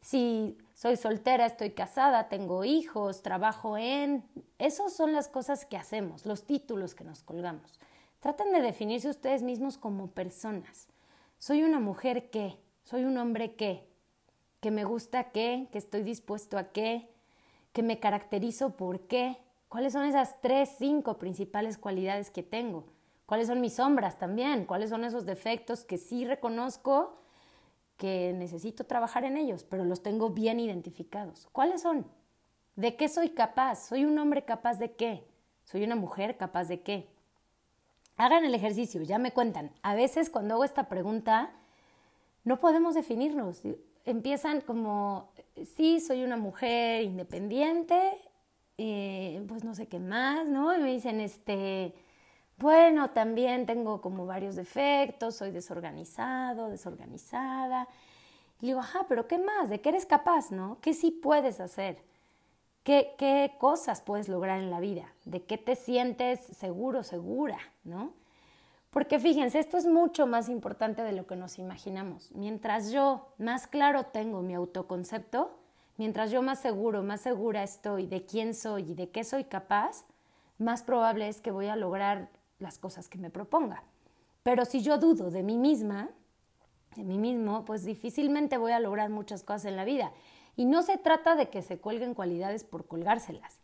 si 0.00 0.56
soy 0.72 0.96
soltera, 0.96 1.44
estoy 1.44 1.72
casada, 1.72 2.30
tengo 2.30 2.64
hijos, 2.64 3.20
trabajo 3.20 3.76
en... 3.76 4.24
Esas 4.58 4.94
son 4.94 5.12
las 5.12 5.28
cosas 5.28 5.66
que 5.66 5.76
hacemos, 5.76 6.24
los 6.24 6.46
títulos 6.46 6.94
que 6.94 7.04
nos 7.04 7.22
colgamos. 7.22 7.78
Traten 8.20 8.50
de 8.50 8.62
definirse 8.62 9.10
ustedes 9.10 9.42
mismos 9.42 9.76
como 9.76 10.06
personas. 10.12 10.88
Soy 11.36 11.64
una 11.64 11.80
mujer 11.80 12.30
que, 12.30 12.56
soy 12.84 13.04
un 13.04 13.18
hombre 13.18 13.56
que, 13.56 13.86
que 14.60 14.70
me 14.70 14.84
gusta 14.84 15.24
qué, 15.32 15.68
que 15.70 15.76
estoy 15.76 16.02
dispuesto 16.02 16.56
a 16.56 16.72
qué, 16.72 17.10
que 17.74 17.82
me 17.82 18.00
caracterizo 18.00 18.70
por 18.70 19.00
qué, 19.00 19.36
cuáles 19.68 19.92
son 19.92 20.04
esas 20.04 20.40
tres, 20.40 20.70
cinco 20.78 21.18
principales 21.18 21.78
cualidades 21.78 22.30
que 22.30 22.42
tengo, 22.42 22.86
cuáles 23.26 23.48
son 23.48 23.60
mis 23.60 23.74
sombras 23.74 24.18
también, 24.18 24.64
cuáles 24.64 24.90
son 24.90 25.04
esos 25.04 25.26
defectos 25.26 25.84
que 25.84 25.98
sí 25.98 26.24
reconozco 26.24 27.18
que 27.96 28.32
necesito 28.32 28.84
trabajar 28.84 29.24
en 29.24 29.36
ellos, 29.36 29.64
pero 29.64 29.84
los 29.84 30.02
tengo 30.02 30.30
bien 30.30 30.60
identificados. 30.60 31.48
¿Cuáles 31.52 31.82
son? 31.82 32.06
¿De 32.76 32.96
qué 32.96 33.08
soy 33.08 33.30
capaz? 33.30 33.88
¿Soy 33.88 34.04
un 34.04 34.16
hombre 34.18 34.44
capaz 34.44 34.78
de 34.78 34.92
qué? 34.92 35.26
¿Soy 35.64 35.82
una 35.82 35.96
mujer 35.96 36.36
capaz 36.36 36.68
de 36.68 36.80
qué? 36.80 37.08
Hagan 38.16 38.44
el 38.44 38.54
ejercicio, 38.54 39.02
ya 39.02 39.18
me 39.18 39.32
cuentan. 39.32 39.72
A 39.82 39.94
veces 39.94 40.30
cuando 40.30 40.54
hago 40.54 40.64
esta 40.64 40.88
pregunta, 40.88 41.50
no 42.44 42.60
podemos 42.60 42.94
definirnos. 42.94 43.62
Empiezan 44.04 44.60
como, 44.60 45.32
sí, 45.76 46.00
soy 46.00 46.22
una 46.22 46.36
mujer 46.36 47.02
independiente, 47.02 48.16
eh, 48.78 49.44
pues 49.48 49.64
no 49.64 49.74
sé 49.74 49.88
qué 49.88 49.98
más, 49.98 50.48
¿no? 50.48 50.74
Y 50.74 50.80
me 50.80 50.92
dicen, 50.92 51.20
este, 51.20 51.94
bueno, 52.58 53.10
también 53.10 53.66
tengo 53.66 54.00
como 54.00 54.24
varios 54.24 54.56
defectos, 54.56 55.34
soy 55.34 55.50
desorganizado, 55.50 56.70
desorganizada. 56.70 57.88
Y 58.60 58.68
digo, 58.68 58.80
ajá, 58.80 59.06
pero 59.08 59.26
¿qué 59.26 59.38
más? 59.38 59.68
¿De 59.68 59.80
qué 59.80 59.90
eres 59.90 60.06
capaz, 60.06 60.52
no? 60.52 60.78
¿Qué 60.80 60.94
sí 60.94 61.10
puedes 61.10 61.60
hacer? 61.60 62.02
¿Qué, 62.84 63.14
¿Qué 63.18 63.54
cosas 63.58 64.00
puedes 64.00 64.28
lograr 64.28 64.60
en 64.60 64.70
la 64.70 64.80
vida? 64.80 65.12
¿De 65.24 65.42
qué 65.42 65.58
te 65.58 65.76
sientes 65.76 66.40
seguro, 66.56 67.02
segura, 67.02 67.58
no? 67.84 68.12
Porque 68.90 69.18
fíjense, 69.18 69.58
esto 69.58 69.76
es 69.76 69.86
mucho 69.86 70.26
más 70.26 70.48
importante 70.48 71.02
de 71.02 71.12
lo 71.12 71.26
que 71.26 71.36
nos 71.36 71.58
imaginamos. 71.58 72.32
Mientras 72.32 72.90
yo 72.90 73.28
más 73.38 73.66
claro 73.66 74.06
tengo 74.06 74.40
mi 74.42 74.54
autoconcepto, 74.54 75.58
mientras 75.98 76.30
yo 76.30 76.40
más 76.40 76.60
seguro, 76.60 77.02
más 77.02 77.20
segura 77.20 77.62
estoy 77.62 78.06
de 78.06 78.24
quién 78.24 78.54
soy 78.54 78.92
y 78.92 78.94
de 78.94 79.10
qué 79.10 79.22
soy 79.22 79.44
capaz, 79.44 80.06
más 80.56 80.82
probable 80.82 81.28
es 81.28 81.42
que 81.42 81.50
voy 81.50 81.66
a 81.66 81.76
lograr 81.76 82.30
las 82.58 82.78
cosas 82.78 83.10
que 83.10 83.18
me 83.18 83.28
proponga. 83.28 83.82
Pero 84.42 84.64
si 84.64 84.80
yo 84.80 84.96
dudo 84.96 85.30
de 85.30 85.42
mí 85.42 85.58
misma, 85.58 86.08
de 86.96 87.04
mí 87.04 87.18
mismo, 87.18 87.66
pues 87.66 87.84
difícilmente 87.84 88.56
voy 88.56 88.72
a 88.72 88.80
lograr 88.80 89.10
muchas 89.10 89.42
cosas 89.42 89.66
en 89.66 89.76
la 89.76 89.84
vida. 89.84 90.12
Y 90.56 90.64
no 90.64 90.82
se 90.82 90.96
trata 90.96 91.36
de 91.36 91.50
que 91.50 91.60
se 91.60 91.78
cuelguen 91.78 92.14
cualidades 92.14 92.64
por 92.64 92.86
colgárselas. 92.86 93.60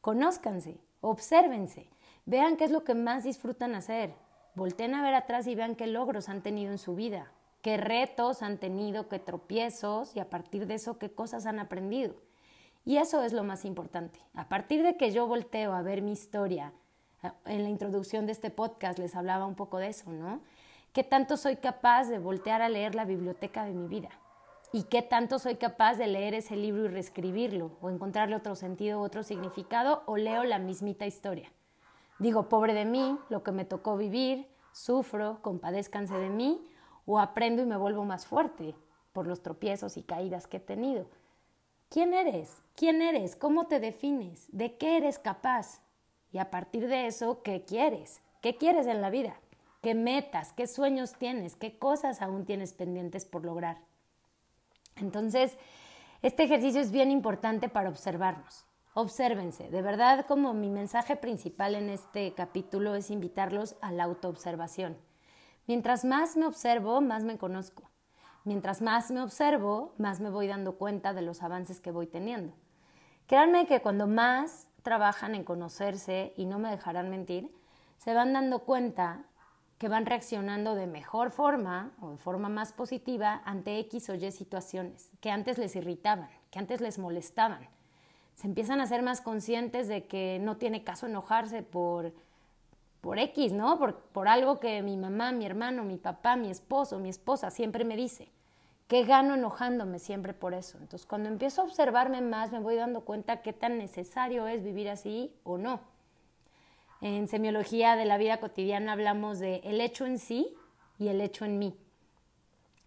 Conózcanse, 0.00 0.78
obsérvense, 1.00 1.90
vean 2.24 2.56
qué 2.56 2.64
es 2.64 2.70
lo 2.70 2.84
que 2.84 2.94
más 2.94 3.24
disfrutan 3.24 3.74
hacer, 3.74 4.14
Volten 4.54 4.94
a 4.94 5.02
ver 5.02 5.14
atrás 5.14 5.46
y 5.46 5.54
vean 5.54 5.76
qué 5.76 5.86
logros 5.86 6.28
han 6.28 6.42
tenido 6.42 6.72
en 6.72 6.78
su 6.78 6.94
vida, 6.94 7.30
qué 7.62 7.76
retos 7.76 8.42
han 8.42 8.58
tenido, 8.58 9.08
qué 9.08 9.18
tropiezos 9.18 10.16
y 10.16 10.20
a 10.20 10.30
partir 10.30 10.66
de 10.66 10.74
eso 10.74 10.98
qué 10.98 11.10
cosas 11.10 11.46
han 11.46 11.58
aprendido. 11.58 12.14
Y 12.84 12.96
eso 12.96 13.22
es 13.22 13.32
lo 13.32 13.44
más 13.44 13.64
importante. 13.64 14.20
A 14.34 14.48
partir 14.48 14.82
de 14.82 14.96
que 14.96 15.10
yo 15.10 15.26
volteo 15.26 15.74
a 15.74 15.82
ver 15.82 16.02
mi 16.02 16.12
historia, 16.12 16.72
en 17.44 17.62
la 17.62 17.68
introducción 17.68 18.26
de 18.26 18.32
este 18.32 18.50
podcast 18.50 18.98
les 18.98 19.14
hablaba 19.14 19.46
un 19.46 19.54
poco 19.54 19.78
de 19.78 19.88
eso, 19.88 20.10
¿no? 20.10 20.40
¿Qué 20.92 21.04
tanto 21.04 21.36
soy 21.36 21.56
capaz 21.56 22.08
de 22.08 22.18
voltear 22.18 22.62
a 22.62 22.68
leer 22.68 22.94
la 22.94 23.04
biblioteca 23.04 23.64
de 23.64 23.74
mi 23.74 23.86
vida? 23.86 24.08
¿Y 24.72 24.84
qué 24.84 25.02
tanto 25.02 25.38
soy 25.38 25.56
capaz 25.56 25.96
de 25.96 26.06
leer 26.06 26.34
ese 26.34 26.56
libro 26.56 26.84
y 26.84 26.88
reescribirlo 26.88 27.72
o 27.80 27.90
encontrarle 27.90 28.36
otro 28.36 28.54
sentido, 28.54 29.00
otro 29.00 29.22
significado 29.22 30.02
o 30.06 30.16
leo 30.16 30.44
la 30.44 30.58
mismita 30.58 31.06
historia? 31.06 31.52
Digo, 32.18 32.48
pobre 32.48 32.72
de 32.74 32.84
mí, 32.84 33.18
lo 33.28 33.42
que 33.42 33.52
me 33.52 33.64
tocó 33.64 33.96
vivir, 33.96 34.48
sufro, 34.72 35.40
compadézcanse 35.42 36.14
de 36.14 36.30
mí, 36.30 36.64
o 37.06 37.18
aprendo 37.18 37.62
y 37.62 37.66
me 37.66 37.76
vuelvo 37.76 38.04
más 38.04 38.26
fuerte 38.26 38.74
por 39.12 39.26
los 39.26 39.42
tropiezos 39.42 39.96
y 39.96 40.02
caídas 40.02 40.46
que 40.46 40.58
he 40.58 40.60
tenido. 40.60 41.06
¿Quién 41.88 42.14
eres? 42.14 42.62
¿Quién 42.76 43.02
eres? 43.02 43.34
¿Cómo 43.34 43.66
te 43.66 43.80
defines? 43.80 44.46
¿De 44.52 44.76
qué 44.76 44.96
eres 44.96 45.18
capaz? 45.18 45.80
Y 46.32 46.38
a 46.38 46.50
partir 46.50 46.86
de 46.86 47.06
eso, 47.06 47.42
¿qué 47.42 47.64
quieres? 47.64 48.22
¿Qué 48.40 48.56
quieres 48.56 48.86
en 48.86 49.02
la 49.02 49.10
vida? 49.10 49.34
¿Qué 49.82 49.94
metas? 49.94 50.52
¿Qué 50.52 50.66
sueños 50.66 51.14
tienes? 51.14 51.56
¿Qué 51.56 51.78
cosas 51.78 52.22
aún 52.22 52.44
tienes 52.44 52.74
pendientes 52.74 53.24
por 53.24 53.44
lograr? 53.44 53.78
Entonces, 54.96 55.56
este 56.22 56.44
ejercicio 56.44 56.80
es 56.80 56.92
bien 56.92 57.10
importante 57.10 57.68
para 57.68 57.88
observarnos. 57.88 58.66
Obsérvense, 58.92 59.70
de 59.70 59.82
verdad 59.82 60.26
como 60.26 60.52
mi 60.52 60.68
mensaje 60.68 61.16
principal 61.16 61.74
en 61.74 61.90
este 61.90 62.34
capítulo 62.34 62.94
es 62.94 63.10
invitarlos 63.10 63.76
a 63.80 63.92
la 63.92 64.04
autoobservación. 64.04 64.96
Mientras 65.70 66.04
más 66.04 66.36
me 66.36 66.46
observo, 66.46 67.00
más 67.00 67.22
me 67.22 67.38
conozco. 67.38 67.88
Mientras 68.42 68.82
más 68.82 69.12
me 69.12 69.22
observo, 69.22 69.94
más 69.98 70.18
me 70.18 70.28
voy 70.28 70.48
dando 70.48 70.72
cuenta 70.72 71.14
de 71.14 71.22
los 71.22 71.44
avances 71.44 71.78
que 71.78 71.92
voy 71.92 72.08
teniendo. 72.08 72.56
Créanme 73.28 73.68
que 73.68 73.80
cuando 73.80 74.08
más 74.08 74.66
trabajan 74.82 75.36
en 75.36 75.44
conocerse, 75.44 76.32
y 76.36 76.46
no 76.46 76.58
me 76.58 76.72
dejarán 76.72 77.08
mentir, 77.08 77.54
se 77.98 78.14
van 78.14 78.32
dando 78.32 78.64
cuenta 78.64 79.26
que 79.78 79.86
van 79.86 80.06
reaccionando 80.06 80.74
de 80.74 80.88
mejor 80.88 81.30
forma 81.30 81.92
o 82.00 82.10
de 82.10 82.16
forma 82.16 82.48
más 82.48 82.72
positiva 82.72 83.40
ante 83.44 83.78
X 83.78 84.10
o 84.10 84.14
Y 84.16 84.32
situaciones 84.32 85.12
que 85.20 85.30
antes 85.30 85.56
les 85.56 85.76
irritaban, 85.76 86.30
que 86.50 86.58
antes 86.58 86.80
les 86.80 86.98
molestaban 86.98 87.68
se 88.40 88.46
empiezan 88.46 88.80
a 88.80 88.86
ser 88.86 89.02
más 89.02 89.20
conscientes 89.20 89.86
de 89.86 90.06
que 90.06 90.38
no 90.40 90.56
tiene 90.56 90.82
caso 90.82 91.04
enojarse 91.04 91.62
por, 91.62 92.14
por 93.00 93.18
X, 93.18 93.52
¿no? 93.52 93.78
Por, 93.78 93.96
por 93.96 94.28
algo 94.28 94.60
que 94.60 94.82
mi 94.82 94.96
mamá, 94.96 95.32
mi 95.32 95.46
hermano, 95.46 95.84
mi 95.84 95.96
papá, 95.96 96.36
mi 96.36 96.50
esposo, 96.50 96.98
mi 96.98 97.08
esposa 97.08 97.50
siempre 97.50 97.84
me 97.84 97.96
dice. 97.96 98.28
¿Qué 98.88 99.04
gano 99.04 99.34
enojándome 99.34 99.98
siempre 99.98 100.34
por 100.34 100.52
eso? 100.52 100.78
Entonces, 100.78 101.06
cuando 101.06 101.28
empiezo 101.28 101.62
a 101.62 101.64
observarme 101.64 102.20
más, 102.20 102.50
me 102.50 102.58
voy 102.58 102.74
dando 102.74 103.02
cuenta 103.02 103.40
qué 103.42 103.52
tan 103.52 103.78
necesario 103.78 104.48
es 104.48 104.64
vivir 104.64 104.88
así 104.88 105.32
o 105.44 105.58
no. 105.58 105.80
En 107.00 107.28
semiología 107.28 107.96
de 107.96 108.04
la 108.04 108.18
vida 108.18 108.40
cotidiana 108.40 108.92
hablamos 108.92 109.38
de 109.38 109.60
el 109.64 109.80
hecho 109.80 110.06
en 110.06 110.18
sí 110.18 110.54
y 110.98 111.08
el 111.08 111.20
hecho 111.20 111.44
en 111.44 111.58
mí. 111.58 111.78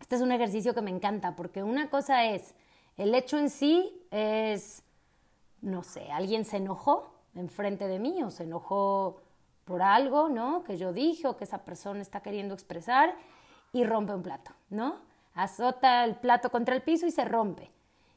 Este 0.01 0.15
es 0.15 0.21
un 0.21 0.31
ejercicio 0.31 0.73
que 0.73 0.81
me 0.81 0.91
encanta 0.91 1.35
porque 1.35 1.63
una 1.63 1.89
cosa 1.89 2.25
es, 2.25 2.53
el 2.97 3.15
hecho 3.15 3.39
en 3.39 3.49
sí 3.49 4.05
es 4.11 4.83
no 5.63 5.81
sé, 5.81 6.11
alguien 6.11 6.45
se 6.45 6.57
enojó 6.57 7.15
enfrente 7.35 7.87
de 7.87 7.97
mí 7.97 8.21
o 8.21 8.29
se 8.29 8.43
enojó 8.43 9.21
por 9.65 9.81
algo, 9.81 10.29
¿no? 10.29 10.63
Que 10.63 10.77
yo 10.77 10.93
dije 10.93 11.27
o 11.27 11.37
que 11.37 11.43
esa 11.43 11.65
persona 11.65 12.01
está 12.01 12.21
queriendo 12.21 12.53
expresar 12.53 13.15
y 13.71 13.83
rompe 13.83 14.13
un 14.13 14.23
plato, 14.23 14.51
¿no? 14.69 15.01
Azota 15.33 16.03
el 16.05 16.15
plato 16.15 16.49
contra 16.51 16.75
el 16.75 16.81
piso 16.81 17.05
y 17.05 17.11
se 17.11 17.25
rompe. 17.25 17.71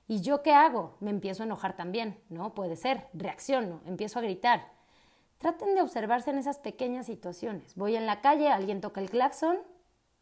¿Y 0.09 0.21
yo 0.21 0.43
qué 0.43 0.53
hago? 0.53 0.97
Me 1.01 1.11
empiezo 1.11 1.43
a 1.43 1.47
enojar 1.47 1.77
también, 1.77 2.21
¿no? 2.29 2.55
Puede 2.55 2.77
ser, 2.77 3.09
reacciono, 3.13 3.81
empiezo 3.87 4.19
a 4.19 4.23
gritar. 4.23 4.71
Traten 5.39 5.75
de 5.75 5.83
observarse 5.83 6.31
en 6.31 6.39
esas 6.39 6.59
pequeñas 6.59 7.07
situaciones. 7.07 7.75
Voy 7.75 7.97
en 7.97 8.07
la 8.07 8.21
calle, 8.21 8.49
alguien 8.49 8.81
toca 8.81 9.01
el 9.01 9.11
claxon 9.11 9.59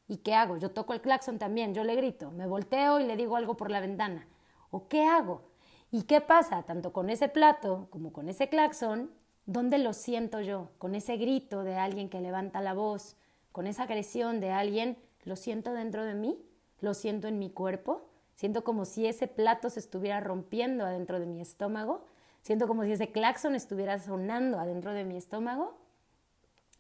y 0.08 0.18
¿qué 0.18 0.34
hago? 0.34 0.56
Yo 0.56 0.70
toco 0.70 0.92
el 0.92 1.00
claxon 1.00 1.38
también, 1.38 1.74
yo 1.74 1.84
le 1.84 1.96
grito, 1.96 2.30
me 2.30 2.46
volteo 2.46 3.00
y 3.00 3.04
le 3.04 3.16
digo 3.16 3.36
algo 3.36 3.56
por 3.56 3.70
la 3.70 3.80
ventana. 3.80 4.26
¿O 4.70 4.88
qué 4.88 5.04
hago? 5.04 5.42
¿Y 5.90 6.02
qué 6.02 6.20
pasa 6.20 6.62
tanto 6.64 6.92
con 6.92 7.10
ese 7.10 7.28
plato 7.28 7.88
como 7.90 8.12
con 8.12 8.28
ese 8.28 8.48
claxon? 8.48 9.10
¿Dónde 9.46 9.78
lo 9.78 9.92
siento 9.92 10.40
yo? 10.40 10.70
Con 10.78 10.94
ese 10.94 11.16
grito 11.16 11.64
de 11.64 11.76
alguien 11.76 12.08
que 12.08 12.20
levanta 12.20 12.60
la 12.60 12.74
voz, 12.74 13.16
con 13.52 13.66
esa 13.66 13.84
agresión 13.84 14.40
de 14.40 14.50
alguien, 14.50 14.98
¿lo 15.24 15.36
siento 15.36 15.72
dentro 15.72 16.04
de 16.04 16.14
mí? 16.14 16.38
lo 16.84 16.94
siento 16.94 17.26
en 17.26 17.38
mi 17.38 17.50
cuerpo, 17.50 18.08
siento 18.36 18.62
como 18.62 18.84
si 18.84 19.06
ese 19.06 19.26
plato 19.26 19.70
se 19.70 19.80
estuviera 19.80 20.20
rompiendo 20.20 20.84
adentro 20.84 21.18
de 21.18 21.26
mi 21.26 21.40
estómago, 21.40 22.04
siento 22.42 22.68
como 22.68 22.84
si 22.84 22.92
ese 22.92 23.10
claxon 23.10 23.54
estuviera 23.54 23.98
sonando 23.98 24.60
adentro 24.60 24.92
de 24.92 25.04
mi 25.04 25.16
estómago, 25.16 25.78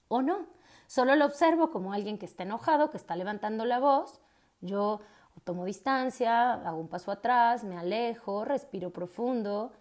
o 0.08 0.22
no. 0.22 0.46
Solo 0.86 1.16
lo 1.16 1.24
observo 1.24 1.70
como 1.70 1.92
alguien 1.92 2.18
que 2.18 2.26
está 2.26 2.42
enojado, 2.42 2.90
que 2.90 2.98
está 2.98 3.16
levantando 3.16 3.64
la 3.64 3.80
voz, 3.80 4.20
yo 4.60 5.00
tomo 5.42 5.64
distancia, 5.64 6.52
hago 6.52 6.78
un 6.78 6.88
paso 6.88 7.10
atrás, 7.10 7.64
me 7.64 7.76
alejo, 7.76 8.44
respiro 8.44 8.90
profundo. 8.90 9.72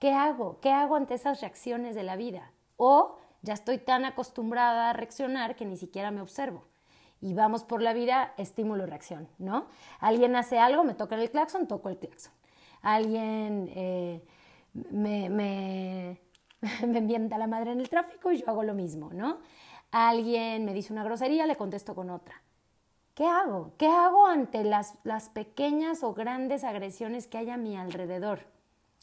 ¿Qué 0.00 0.14
hago? 0.14 0.58
¿Qué 0.60 0.72
hago 0.72 0.96
ante 0.96 1.12
esas 1.12 1.42
reacciones 1.42 1.94
de 1.94 2.02
la 2.02 2.16
vida? 2.16 2.52
O 2.78 3.18
ya 3.42 3.52
estoy 3.52 3.76
tan 3.76 4.06
acostumbrada 4.06 4.88
a 4.88 4.92
reaccionar 4.94 5.56
que 5.56 5.66
ni 5.66 5.76
siquiera 5.76 6.10
me 6.10 6.22
observo. 6.22 6.64
Y 7.20 7.34
vamos 7.34 7.64
por 7.64 7.82
la 7.82 7.92
vida 7.92 8.32
estímulo-reacción, 8.38 9.28
¿no? 9.36 9.66
Alguien 9.98 10.34
hace 10.36 10.58
algo, 10.58 10.84
me 10.84 10.94
toca 10.94 11.16
el 11.16 11.30
claxon, 11.30 11.68
toco 11.68 11.90
el 11.90 11.98
claxon. 11.98 12.32
Alguien 12.80 13.70
eh, 13.74 14.24
me, 14.72 15.28
me, 15.28 16.18
me 16.86 16.98
envienta 16.98 17.36
la 17.36 17.46
madre 17.46 17.72
en 17.72 17.80
el 17.80 17.90
tráfico 17.90 18.32
y 18.32 18.38
yo 18.38 18.48
hago 18.48 18.62
lo 18.62 18.72
mismo, 18.72 19.10
¿no? 19.12 19.40
Alguien 19.90 20.64
me 20.64 20.72
dice 20.72 20.94
una 20.94 21.04
grosería, 21.04 21.46
le 21.46 21.56
contesto 21.56 21.94
con 21.94 22.08
otra. 22.08 22.40
¿Qué 23.12 23.26
hago? 23.26 23.74
¿Qué 23.76 23.88
hago 23.88 24.26
ante 24.26 24.64
las, 24.64 24.94
las 25.04 25.28
pequeñas 25.28 26.02
o 26.02 26.14
grandes 26.14 26.64
agresiones 26.64 27.26
que 27.26 27.36
hay 27.36 27.50
a 27.50 27.58
mi 27.58 27.76
alrededor? 27.76 28.46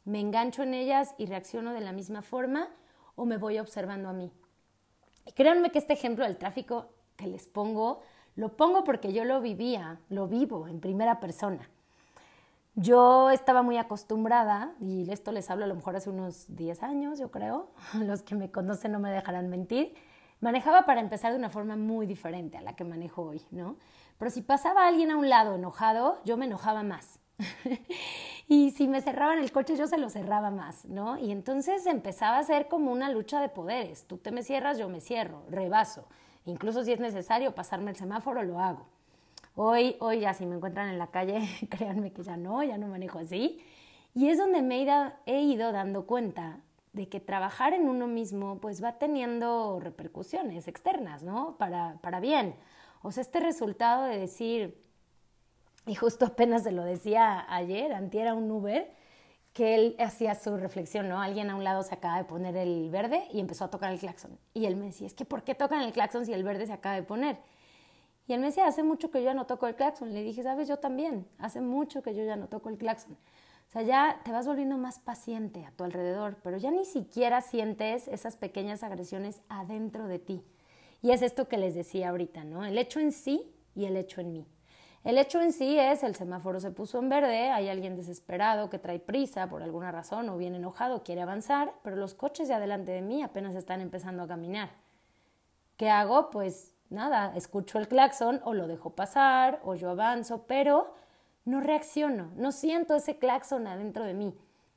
¿Me 0.07 0.21
engancho 0.21 0.63
en 0.63 0.73
ellas 0.73 1.13
y 1.17 1.25
reacciono 1.25 1.73
de 1.73 1.81
la 1.81 1.91
misma 1.91 2.21
forma 2.21 2.69
o 3.17 3.25
me 3.25 3.35
voy 3.35 3.59
observando 3.59 4.07
a 4.07 4.13
mí? 4.13 4.31
Y 5.25 5.33
créanme 5.33 5.69
que 5.69 5.79
este 5.79 5.91
ejemplo 5.91 6.23
del 6.23 6.37
tráfico 6.37 6.87
que 7.17 7.27
les 7.27 7.45
pongo, 7.45 7.99
lo 8.37 8.55
pongo 8.55 8.85
porque 8.85 9.11
yo 9.11 9.25
lo 9.25 9.41
vivía, 9.41 9.99
lo 10.07 10.29
vivo 10.29 10.69
en 10.69 10.79
primera 10.79 11.19
persona. 11.19 11.69
Yo 12.75 13.31
estaba 13.31 13.63
muy 13.63 13.75
acostumbrada, 13.75 14.75
y 14.79 15.11
esto 15.11 15.33
les 15.33 15.49
hablo 15.49 15.65
a 15.65 15.67
lo 15.67 15.75
mejor 15.75 15.97
hace 15.97 16.09
unos 16.09 16.55
10 16.55 16.83
años, 16.83 17.19
yo 17.19 17.29
creo, 17.29 17.71
los 17.95 18.21
que 18.21 18.35
me 18.35 18.49
conocen 18.49 18.93
no 18.93 18.99
me 18.99 19.11
dejarán 19.11 19.49
mentir, 19.49 19.93
manejaba 20.39 20.85
para 20.85 21.01
empezar 21.01 21.33
de 21.33 21.37
una 21.37 21.49
forma 21.49 21.75
muy 21.75 22.07
diferente 22.07 22.57
a 22.57 22.61
la 22.61 22.77
que 22.77 22.85
manejo 22.85 23.23
hoy, 23.23 23.41
¿no? 23.51 23.75
Pero 24.17 24.31
si 24.31 24.41
pasaba 24.41 24.87
alguien 24.87 25.11
a 25.11 25.17
un 25.17 25.27
lado 25.27 25.55
enojado, 25.55 26.21
yo 26.23 26.37
me 26.37 26.45
enojaba 26.45 26.83
más. 26.83 27.19
y 28.47 28.71
si 28.71 28.87
me 28.87 29.01
cerraban 29.01 29.39
el 29.39 29.51
coche, 29.51 29.75
yo 29.75 29.87
se 29.87 29.97
lo 29.97 30.09
cerraba 30.09 30.51
más, 30.51 30.85
¿no? 30.85 31.17
Y 31.17 31.31
entonces 31.31 31.85
empezaba 31.85 32.37
a 32.37 32.43
ser 32.43 32.69
como 32.69 32.91
una 32.91 33.09
lucha 33.09 33.41
de 33.41 33.49
poderes. 33.49 34.05
Tú 34.05 34.17
te 34.17 34.31
me 34.31 34.41
cierras, 34.41 34.77
yo 34.77 34.87
me 34.87 35.01
cierro, 35.01 35.43
rebaso. 35.49 36.05
Incluso 36.45 36.85
si 36.85 36.93
es 36.93 36.99
necesario 37.01 37.53
pasarme 37.53 37.91
el 37.91 37.97
semáforo, 37.97 38.43
lo 38.43 38.59
hago. 38.59 38.87
Hoy, 39.55 39.97
hoy 39.99 40.21
ya 40.21 40.33
si 40.33 40.45
me 40.45 40.55
encuentran 40.55 40.87
en 40.87 40.97
la 40.97 41.07
calle, 41.07 41.41
créanme 41.69 42.13
que 42.13 42.23
ya 42.23 42.37
no, 42.37 42.63
ya 42.63 42.77
no 42.77 42.87
manejo 42.87 43.19
así. 43.19 43.61
Y 44.13 44.29
es 44.29 44.37
donde 44.37 44.61
me 44.61 44.87
he 45.25 45.41
ido 45.41 45.73
dando 45.73 46.05
cuenta 46.05 46.59
de 46.93 47.09
que 47.09 47.19
trabajar 47.19 47.73
en 47.73 47.89
uno 47.89 48.07
mismo 48.07 48.59
pues 48.59 48.81
va 48.81 48.93
teniendo 48.93 49.79
repercusiones 49.81 50.69
externas, 50.69 51.21
¿no? 51.21 51.57
Para, 51.57 51.97
para 52.01 52.21
bien. 52.21 52.55
O 53.01 53.11
sea, 53.11 53.21
este 53.21 53.39
resultado 53.41 54.05
de 54.05 54.17
decir, 54.17 54.81
y 55.87 55.95
justo 55.95 56.25
apenas 56.25 56.63
se 56.63 56.71
lo 56.71 56.83
decía 56.83 57.45
ayer, 57.49 57.93
antiera 57.93 58.33
un 58.33 58.51
Uber, 58.51 58.91
que 59.53 59.73
él 59.73 59.95
hacía 59.97 60.35
su 60.35 60.55
reflexión, 60.57 61.09
¿no? 61.09 61.19
Alguien 61.19 61.49
a 61.49 61.55
un 61.55 61.63
lado 61.63 61.81
se 61.81 61.95
acaba 61.95 62.17
de 62.17 62.25
poner 62.25 62.55
el 62.55 62.91
verde 62.91 63.23
y 63.31 63.39
empezó 63.39 63.65
a 63.65 63.69
tocar 63.71 63.91
el 63.91 63.99
claxon. 63.99 64.37
Y 64.53 64.65
él 64.67 64.75
me 64.75 64.85
decía, 64.85 65.07
es 65.07 65.15
que 65.15 65.25
¿por 65.25 65.43
qué 65.43 65.55
tocan 65.55 65.81
el 65.81 65.93
claxon 65.93 66.25
si 66.27 66.33
el 66.33 66.43
verde 66.43 66.67
se 66.67 66.73
acaba 66.73 66.93
de 66.93 67.01
poner? 67.01 67.37
Y 68.27 68.33
él 68.33 68.39
me 68.39 68.47
decía, 68.47 68.67
hace 68.67 68.83
mucho 68.83 69.09
que 69.09 69.19
yo 69.19 69.25
ya 69.25 69.33
no 69.33 69.45
toco 69.45 69.65
el 69.65 69.75
claxon. 69.75 70.13
Le 70.13 70.21
dije, 70.21 70.43
sabes, 70.43 70.67
yo 70.67 70.77
también, 70.77 71.25
hace 71.39 71.61
mucho 71.61 72.03
que 72.03 72.13
yo 72.13 72.23
ya 72.23 72.35
no 72.35 72.47
toco 72.47 72.69
el 72.69 72.77
claxon. 72.77 73.13
O 73.13 73.71
sea, 73.71 73.81
ya 73.81 74.21
te 74.23 74.31
vas 74.31 74.45
volviendo 74.45 74.77
más 74.77 74.99
paciente 74.99 75.65
a 75.65 75.71
tu 75.71 75.83
alrededor, 75.83 76.37
pero 76.43 76.57
ya 76.57 76.69
ni 76.69 76.85
siquiera 76.85 77.41
sientes 77.41 78.07
esas 78.07 78.37
pequeñas 78.37 78.83
agresiones 78.83 79.41
adentro 79.49 80.07
de 80.07 80.19
ti. 80.19 80.43
Y 81.01 81.11
es 81.11 81.21
esto 81.21 81.47
que 81.47 81.57
les 81.57 81.73
decía 81.73 82.09
ahorita, 82.09 82.43
¿no? 82.43 82.63
El 82.63 82.77
hecho 82.77 82.99
en 82.99 83.11
sí 83.11 83.51
y 83.75 83.85
el 83.85 83.97
hecho 83.97 84.21
en 84.21 84.33
mí. 84.33 84.47
El 85.03 85.17
hecho 85.17 85.41
en 85.41 85.53
sí 85.53 85.79
es 85.79 86.03
el 86.03 86.15
semáforo 86.15 86.59
se 86.59 86.71
puso 86.71 86.99
en 86.99 87.09
verde, 87.09 87.49
hay 87.49 87.69
alguien 87.69 87.95
desesperado 87.95 88.69
que 88.69 88.79
trae 88.79 88.99
prisa 88.99 89.47
por 89.47 89.63
alguna 89.63 89.91
razón 89.91 90.27
o 90.29 90.37
bien 90.37 90.55
enojado, 90.55 91.03
quiere 91.03 91.21
avanzar, 91.21 91.73
pero 91.83 91.95
los 91.95 92.13
coches 92.13 92.47
de 92.47 92.55
adelante 92.55 92.91
de 92.91 93.01
mí 93.01 93.23
apenas 93.23 93.55
están 93.55 93.81
empezando 93.81 94.23
a 94.23 94.27
caminar. 94.27 94.69
¿Qué 95.77 95.89
hago? 95.89 96.29
Pues 96.29 96.75
nada, 96.89 97.33
escucho 97.35 97.79
el 97.79 97.87
claxon 97.87 98.41
o 98.43 98.53
lo 98.53 98.67
dejo 98.67 98.91
pasar 98.91 99.61
o 99.63 99.75
yo 99.75 99.91
avanzo, 99.91 100.43
pero 100.47 100.93
no 101.45 101.61
reacciono, 101.61 102.31
no 102.35 102.51
siento 102.51 102.95
ese 102.95 103.17
claxon 103.17 103.67
adentro 103.67 104.03
de 104.03 104.13
mí. 104.13 104.35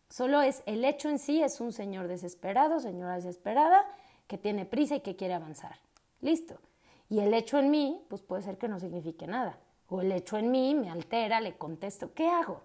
Solo 0.09 0.43
es 0.43 0.63
el 0.67 0.85
hecho 0.85 1.09
en 1.09 1.19
sí, 1.19 1.43
es 1.43 1.61
un 1.61 1.73
señor 1.73 2.09
desesperado, 2.09 2.81
señora 2.81 3.15
desesperada, 3.15 3.85
que 4.27 4.39
tiene 4.39 4.67
prisa 4.67 4.97
y 4.97 5.01
que 5.01 5.17
quiere 5.17 5.35
avanzar. 5.35 5.77
Listo. 6.21 6.61
Y 7.09 7.21
el 7.21 7.35
hecho 7.35 7.59
en 7.59 7.71
mí, 7.71 8.05
pues 8.09 8.23
puede 8.23 8.43
ser 8.43 8.59
que 8.59 8.69
no 8.69 8.79
signifique 8.79 9.27
nada. 9.27 9.59
O 9.91 10.01
el 10.01 10.13
hecho 10.13 10.39
en 10.39 10.51
mí 10.51 10.75
me 10.75 10.89
altera, 10.91 11.41
le 11.41 11.57
contesto, 11.57 12.15
¿qué 12.15 12.29
hago? 12.29 12.63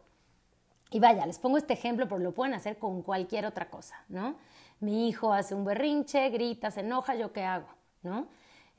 Y 0.91 0.99
vaya, 0.99 1.25
les 1.25 1.39
pongo 1.39 1.57
este 1.57 1.73
ejemplo, 1.73 2.07
pero 2.07 2.19
lo 2.19 2.31
pueden 2.31 2.53
hacer 2.53 2.77
con 2.77 3.01
cualquier 3.01 3.45
otra 3.45 3.69
cosa, 3.69 4.05
¿no? 4.07 4.35
Mi 4.79 5.09
hijo 5.09 5.33
hace 5.33 5.55
un 5.55 5.65
berrinche, 5.65 6.29
grita, 6.29 6.69
se 6.71 6.81
enoja, 6.81 7.15
¿yo 7.15 7.33
qué 7.33 7.43
hago? 7.43 7.67
¿No? 8.03 8.27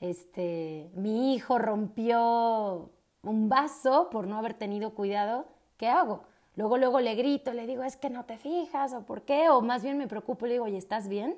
Este, 0.01 0.91
mi 0.95 1.35
hijo 1.35 1.59
rompió 1.59 2.91
un 3.23 3.49
vaso 3.49 4.09
por 4.11 4.27
no 4.27 4.39
haber 4.39 4.55
tenido 4.55 4.95
cuidado, 4.95 5.47
¿qué 5.77 5.89
hago? 5.89 6.23
Luego, 6.55 6.79
luego 6.79 7.01
le 7.01 7.15
grito, 7.17 7.53
le 7.53 7.67
digo, 7.67 7.83
es 7.83 7.97
que 7.97 8.09
no 8.09 8.25
te 8.25 8.39
fijas, 8.39 8.93
o 8.95 9.03
por 9.03 9.23
qué, 9.23 9.51
o 9.51 9.61
más 9.61 9.83
bien 9.83 9.99
me 9.99 10.07
preocupo, 10.07 10.47
le 10.47 10.53
digo, 10.53 10.65
oye, 10.67 10.79
¿estás 10.79 11.09
bien? 11.09 11.37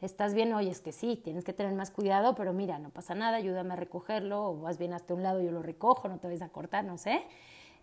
¿Estás 0.00 0.34
bien? 0.34 0.52
Oye, 0.52 0.70
es 0.70 0.80
que 0.80 0.92
sí, 0.92 1.20
tienes 1.22 1.44
que 1.44 1.52
tener 1.52 1.72
más 1.74 1.90
cuidado, 1.90 2.34
pero 2.34 2.52
mira, 2.52 2.78
no 2.78 2.90
pasa 2.90 3.14
nada, 3.14 3.36
ayúdame 3.36 3.72
a 3.72 3.76
recogerlo, 3.76 4.50
o 4.50 4.60
vas 4.60 4.78
bien 4.78 4.92
hasta 4.92 5.14
un 5.14 5.22
lado, 5.22 5.40
yo 5.40 5.50
lo 5.50 5.62
recojo, 5.62 6.08
no 6.08 6.18
te 6.18 6.26
vayas 6.26 6.42
a 6.42 6.48
cortar, 6.50 6.84
no 6.84 6.98
sé. 6.98 7.24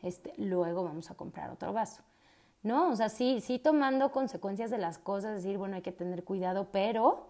Este, 0.04 0.34
luego 0.38 0.84
vamos 0.84 1.10
a 1.12 1.16
comprar 1.16 1.50
otro 1.50 1.74
vaso. 1.74 2.04
¿No? 2.62 2.92
O 2.92 2.96
sea, 2.96 3.10
sí, 3.10 3.42
sí 3.42 3.60
tomando 3.60 4.12
consecuencias 4.12 4.72
de 4.72 4.78
las 4.78 4.98
cosas, 4.98 5.36
decir, 5.36 5.58
bueno, 5.58 5.76
hay 5.76 5.82
que 5.82 5.92
tener 5.92 6.24
cuidado, 6.24 6.70
pero 6.72 7.30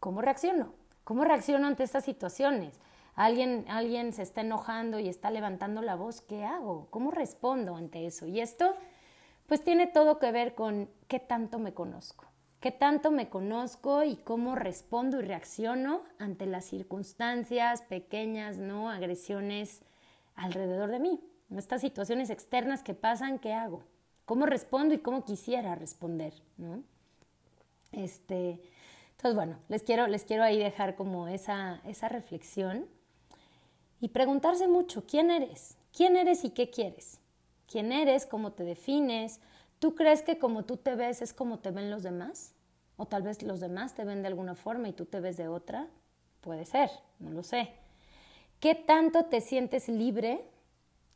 ¿cómo 0.00 0.20
reacciono? 0.20 0.74
¿Cómo 1.04 1.24
reacciono 1.24 1.66
ante 1.66 1.84
estas 1.84 2.04
situaciones? 2.04 2.78
alguien, 3.16 3.64
alguien 3.68 4.12
se 4.12 4.22
está 4.22 4.42
enojando 4.42 5.00
y 5.00 5.08
está 5.08 5.30
levantando 5.30 5.82
la 5.82 5.96
voz, 5.96 6.20
¿qué 6.20 6.44
hago? 6.44 6.86
¿Cómo 6.90 7.10
respondo 7.10 7.74
ante 7.74 8.06
eso? 8.06 8.26
Y 8.26 8.40
esto, 8.40 8.74
pues 9.46 9.64
tiene 9.64 9.86
todo 9.86 10.18
que 10.18 10.30
ver 10.30 10.54
con 10.54 10.88
qué 11.08 11.18
tanto 11.18 11.58
me 11.58 11.72
conozco, 11.72 12.26
qué 12.66 12.72
tanto 12.72 13.12
me 13.12 13.28
conozco 13.28 14.02
y 14.02 14.16
cómo 14.16 14.56
respondo 14.56 15.20
y 15.20 15.22
reacciono 15.22 16.02
ante 16.18 16.46
las 16.46 16.64
circunstancias 16.64 17.82
pequeñas, 17.82 18.58
¿no? 18.58 18.90
Agresiones 18.90 19.82
alrededor 20.34 20.90
de 20.90 20.98
mí. 20.98 21.20
Estas 21.56 21.80
situaciones 21.80 22.28
externas 22.28 22.82
que 22.82 22.92
pasan, 22.92 23.38
¿qué 23.38 23.52
hago? 23.52 23.84
¿Cómo 24.24 24.46
respondo 24.46 24.94
y 24.94 24.98
cómo 24.98 25.24
quisiera 25.24 25.76
responder? 25.76 26.34
¿no? 26.56 26.82
Este, 27.92 28.60
entonces, 29.12 29.36
bueno, 29.36 29.60
les 29.68 29.84
quiero, 29.84 30.08
les 30.08 30.24
quiero 30.24 30.42
ahí 30.42 30.58
dejar 30.58 30.96
como 30.96 31.28
esa, 31.28 31.80
esa 31.84 32.08
reflexión 32.08 32.86
y 34.00 34.08
preguntarse 34.08 34.66
mucho, 34.66 35.06
¿quién 35.06 35.30
eres? 35.30 35.76
¿Quién 35.96 36.16
eres 36.16 36.44
y 36.44 36.50
qué 36.50 36.68
quieres? 36.68 37.20
¿Quién 37.70 37.92
eres? 37.92 38.26
¿Cómo 38.26 38.54
te 38.54 38.64
defines? 38.64 39.38
¿Tú 39.78 39.94
crees 39.94 40.22
que 40.22 40.40
como 40.40 40.64
tú 40.64 40.78
te 40.78 40.96
ves 40.96 41.22
es 41.22 41.32
como 41.32 41.60
te 41.60 41.70
ven 41.70 41.92
los 41.92 42.02
demás? 42.02 42.55
¿O 42.96 43.06
tal 43.06 43.22
vez 43.22 43.42
los 43.42 43.60
demás 43.60 43.94
te 43.94 44.04
ven 44.04 44.22
de 44.22 44.28
alguna 44.28 44.54
forma 44.54 44.88
y 44.88 44.92
tú 44.92 45.04
te 45.04 45.20
ves 45.20 45.36
de 45.36 45.48
otra? 45.48 45.88
Puede 46.40 46.64
ser, 46.64 46.90
no 47.18 47.30
lo 47.30 47.42
sé. 47.42 47.72
¿Qué 48.60 48.74
tanto 48.74 49.26
te 49.26 49.40
sientes 49.40 49.88
libre 49.88 50.44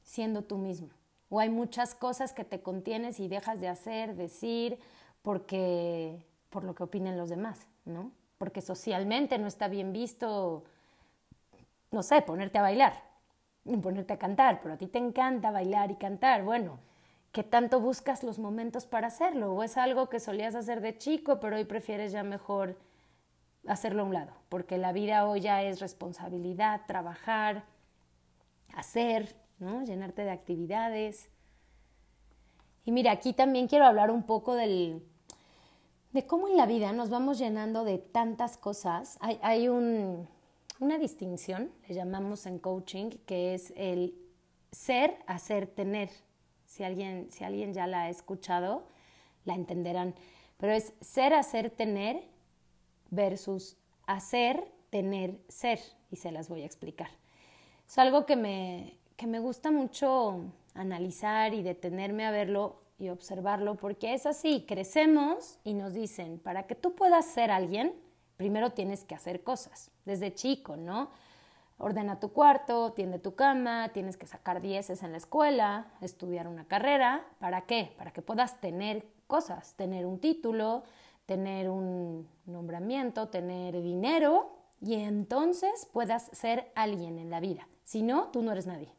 siendo 0.02 0.42
tú 0.42 0.58
mismo? 0.58 0.90
¿O 1.28 1.40
hay 1.40 1.48
muchas 1.48 1.94
cosas 1.94 2.32
que 2.32 2.44
te 2.44 2.60
contienes 2.60 3.20
y 3.20 3.28
dejas 3.28 3.60
de 3.60 3.68
hacer, 3.68 4.16
decir, 4.16 4.78
porque 5.22 6.26
por 6.50 6.64
lo 6.64 6.74
que 6.74 6.82
opinen 6.82 7.16
los 7.16 7.30
demás, 7.30 7.66
¿no? 7.84 8.12
Porque 8.36 8.60
socialmente 8.60 9.38
no 9.38 9.46
está 9.46 9.68
bien 9.68 9.92
visto 9.92 10.64
no 11.90 12.02
sé, 12.02 12.22
ponerte 12.22 12.58
a 12.58 12.62
bailar, 12.62 13.02
ponerte 13.82 14.12
a 14.12 14.18
cantar, 14.18 14.60
pero 14.62 14.74
a 14.74 14.78
ti 14.78 14.86
te 14.86 14.98
encanta 14.98 15.50
bailar 15.50 15.90
y 15.90 15.96
cantar, 15.96 16.44
bueno, 16.44 16.78
¿qué 17.32 17.44
tanto 17.44 17.80
buscas 17.80 18.22
los 18.22 18.38
momentos 18.38 18.86
para 18.86 19.08
hacerlo? 19.08 19.52
¿O 19.54 19.62
es 19.62 19.76
algo 19.76 20.08
que 20.08 20.20
solías 20.20 20.54
hacer 20.54 20.80
de 20.80 20.98
chico, 20.98 21.40
pero 21.40 21.56
hoy 21.56 21.64
prefieres 21.64 22.12
ya 22.12 22.22
mejor 22.22 22.76
hacerlo 23.66 24.02
a 24.02 24.06
un 24.06 24.14
lado? 24.14 24.32
Porque 24.48 24.78
la 24.78 24.92
vida 24.92 25.26
hoy 25.26 25.40
ya 25.40 25.62
es 25.62 25.80
responsabilidad, 25.80 26.82
trabajar, 26.86 27.64
hacer, 28.74 29.36
¿no? 29.58 29.84
Llenarte 29.84 30.22
de 30.22 30.30
actividades. 30.30 31.28
Y 32.84 32.92
mira, 32.92 33.12
aquí 33.12 33.32
también 33.32 33.68
quiero 33.68 33.86
hablar 33.86 34.10
un 34.10 34.24
poco 34.24 34.54
del, 34.54 35.02
de 36.12 36.26
cómo 36.26 36.48
en 36.48 36.56
la 36.56 36.66
vida 36.66 36.92
nos 36.92 37.10
vamos 37.10 37.38
llenando 37.38 37.84
de 37.84 37.98
tantas 37.98 38.56
cosas. 38.56 39.18
Hay, 39.20 39.38
hay 39.42 39.68
un, 39.68 40.28
una 40.80 40.98
distinción, 40.98 41.70
le 41.86 41.94
llamamos 41.94 42.46
en 42.46 42.58
coaching, 42.58 43.10
que 43.26 43.54
es 43.54 43.72
el 43.76 44.14
ser, 44.72 45.18
hacer, 45.26 45.66
tener. 45.66 46.10
Si 46.70 46.84
alguien, 46.84 47.26
si 47.32 47.42
alguien 47.42 47.74
ya 47.74 47.88
la 47.88 48.02
ha 48.02 48.10
escuchado, 48.10 48.84
la 49.44 49.56
entenderán. 49.56 50.14
Pero 50.56 50.72
es 50.72 50.92
ser, 51.00 51.34
hacer, 51.34 51.68
tener 51.70 52.22
versus 53.10 53.76
hacer, 54.06 54.70
tener, 54.88 55.36
ser. 55.48 55.80
Y 56.12 56.16
se 56.16 56.30
las 56.30 56.48
voy 56.48 56.62
a 56.62 56.66
explicar. 56.66 57.10
Es 57.88 57.98
algo 57.98 58.24
que 58.24 58.36
me, 58.36 58.98
que 59.16 59.26
me 59.26 59.40
gusta 59.40 59.72
mucho 59.72 60.44
analizar 60.74 61.54
y 61.54 61.64
detenerme 61.64 62.24
a 62.24 62.30
verlo 62.30 62.80
y 63.00 63.08
observarlo, 63.08 63.74
porque 63.74 64.14
es 64.14 64.24
así, 64.24 64.64
crecemos 64.68 65.58
y 65.64 65.74
nos 65.74 65.92
dicen, 65.92 66.38
para 66.38 66.68
que 66.68 66.76
tú 66.76 66.94
puedas 66.94 67.26
ser 67.26 67.50
alguien, 67.50 67.94
primero 68.36 68.70
tienes 68.70 69.02
que 69.02 69.16
hacer 69.16 69.42
cosas, 69.42 69.90
desde 70.04 70.34
chico, 70.34 70.76
¿no? 70.76 71.10
Ordena 71.82 72.20
tu 72.20 72.34
cuarto, 72.34 72.92
tiende 72.92 73.18
tu 73.18 73.34
cama, 73.34 73.88
tienes 73.94 74.18
que 74.18 74.26
sacar 74.26 74.60
dieces 74.60 75.02
en 75.02 75.12
la 75.12 75.16
escuela, 75.16 75.86
estudiar 76.02 76.46
una 76.46 76.66
carrera, 76.66 77.24
¿para 77.38 77.62
qué? 77.62 77.94
Para 77.96 78.12
que 78.12 78.20
puedas 78.20 78.60
tener 78.60 79.06
cosas, 79.26 79.72
tener 79.76 80.04
un 80.04 80.18
título, 80.18 80.82
tener 81.24 81.70
un 81.70 82.28
nombramiento, 82.44 83.28
tener 83.28 83.80
dinero 83.80 84.50
y 84.82 84.96
entonces 84.96 85.88
puedas 85.90 86.28
ser 86.32 86.70
alguien 86.74 87.18
en 87.18 87.30
la 87.30 87.40
vida. 87.40 87.66
Si 87.84 88.02
no, 88.02 88.28
tú 88.28 88.42
no 88.42 88.52
eres 88.52 88.66
nadie. 88.66 88.92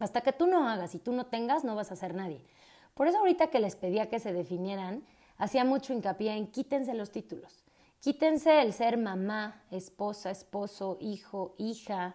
Hasta 0.00 0.22
que 0.22 0.32
tú 0.32 0.48
no 0.48 0.68
hagas 0.68 0.96
y 0.96 0.98
tú 0.98 1.12
no 1.12 1.26
tengas, 1.26 1.62
no 1.62 1.76
vas 1.76 1.92
a 1.92 1.96
ser 1.96 2.14
nadie. 2.14 2.44
Por 2.94 3.06
eso 3.06 3.18
ahorita 3.18 3.46
que 3.46 3.60
les 3.60 3.76
pedía 3.76 4.08
que 4.08 4.18
se 4.18 4.32
definieran, 4.32 5.04
hacía 5.38 5.64
mucho 5.64 5.92
hincapié 5.92 6.32
en 6.32 6.48
quítense 6.48 6.94
los 6.94 7.12
títulos. 7.12 7.65
Quítense 8.06 8.62
el 8.62 8.72
ser 8.72 8.98
mamá, 8.98 9.64
esposa, 9.72 10.30
esposo, 10.30 10.96
hijo, 11.00 11.56
hija, 11.58 12.14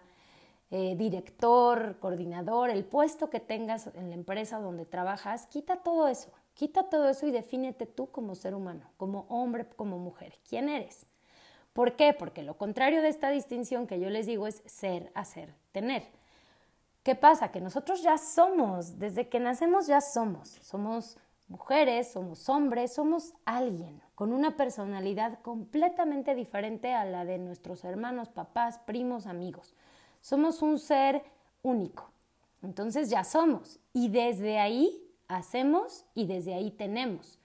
eh, 0.70 0.96
director, 0.96 1.98
coordinador, 1.98 2.70
el 2.70 2.86
puesto 2.86 3.28
que 3.28 3.40
tengas 3.40 3.88
en 3.88 4.08
la 4.08 4.14
empresa 4.14 4.58
donde 4.58 4.86
trabajas, 4.86 5.44
quita 5.48 5.82
todo 5.82 6.08
eso. 6.08 6.32
Quita 6.54 6.84
todo 6.84 7.10
eso 7.10 7.26
y 7.26 7.30
defínete 7.30 7.84
tú 7.84 8.10
como 8.10 8.34
ser 8.34 8.54
humano, 8.54 8.90
como 8.96 9.26
hombre, 9.28 9.66
como 9.76 9.98
mujer. 9.98 10.38
¿Quién 10.48 10.70
eres? 10.70 11.04
¿Por 11.74 11.94
qué? 11.94 12.14
Porque 12.14 12.42
lo 12.42 12.56
contrario 12.56 13.02
de 13.02 13.08
esta 13.08 13.28
distinción 13.28 13.86
que 13.86 14.00
yo 14.00 14.08
les 14.08 14.24
digo 14.24 14.46
es 14.46 14.62
ser, 14.64 15.12
hacer, 15.14 15.54
tener. 15.72 16.04
¿Qué 17.02 17.16
pasa? 17.16 17.52
Que 17.52 17.60
nosotros 17.60 18.02
ya 18.02 18.16
somos, 18.16 18.98
desde 18.98 19.28
que 19.28 19.40
nacemos 19.40 19.88
ya 19.88 20.00
somos. 20.00 20.58
Somos 20.62 21.18
mujeres, 21.48 22.12
somos 22.12 22.48
hombres, 22.48 22.94
somos 22.94 23.34
alguien 23.44 24.01
con 24.22 24.32
una 24.32 24.56
personalidad 24.56 25.40
completamente 25.40 26.36
diferente 26.36 26.94
a 26.94 27.04
la 27.04 27.24
de 27.24 27.38
nuestros 27.38 27.82
hermanos, 27.82 28.28
papás, 28.28 28.78
primos, 28.78 29.26
amigos. 29.26 29.74
Somos 30.20 30.62
un 30.62 30.78
ser 30.78 31.24
único. 31.62 32.08
Entonces 32.62 33.10
ya 33.10 33.24
somos. 33.24 33.80
Y 33.92 34.10
desde 34.10 34.60
ahí 34.60 35.12
hacemos 35.26 36.04
y 36.14 36.28
desde 36.28 36.54
ahí 36.54 36.70
tenemos. 36.70 37.40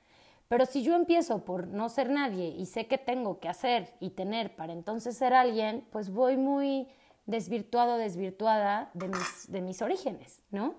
Pero 0.50 0.68
si 0.68 0.84
yo 0.84 0.96
empiezo 0.96 1.44
por 1.46 1.66
no 1.66 1.90
ser 1.90 2.12
nadie 2.12 2.50
y 2.50 2.68
sé 2.68 2.86
que 2.86 3.00
tengo 3.00 3.40
que 3.40 3.50
hacer 3.50 3.96
y 4.00 4.12
tener 4.12 4.56
para 4.56 4.74
entonces 4.74 5.18
ser 5.18 5.34
alguien, 5.34 5.84
pues 5.92 6.12
voy 6.12 6.38
muy 6.38 6.88
desvirtuado, 7.26 7.98
desvirtuada 7.98 8.92
de 8.94 9.08
mis, 9.08 9.52
de 9.52 9.62
mis 9.62 9.82
orígenes, 9.82 10.44
¿no? 10.52 10.76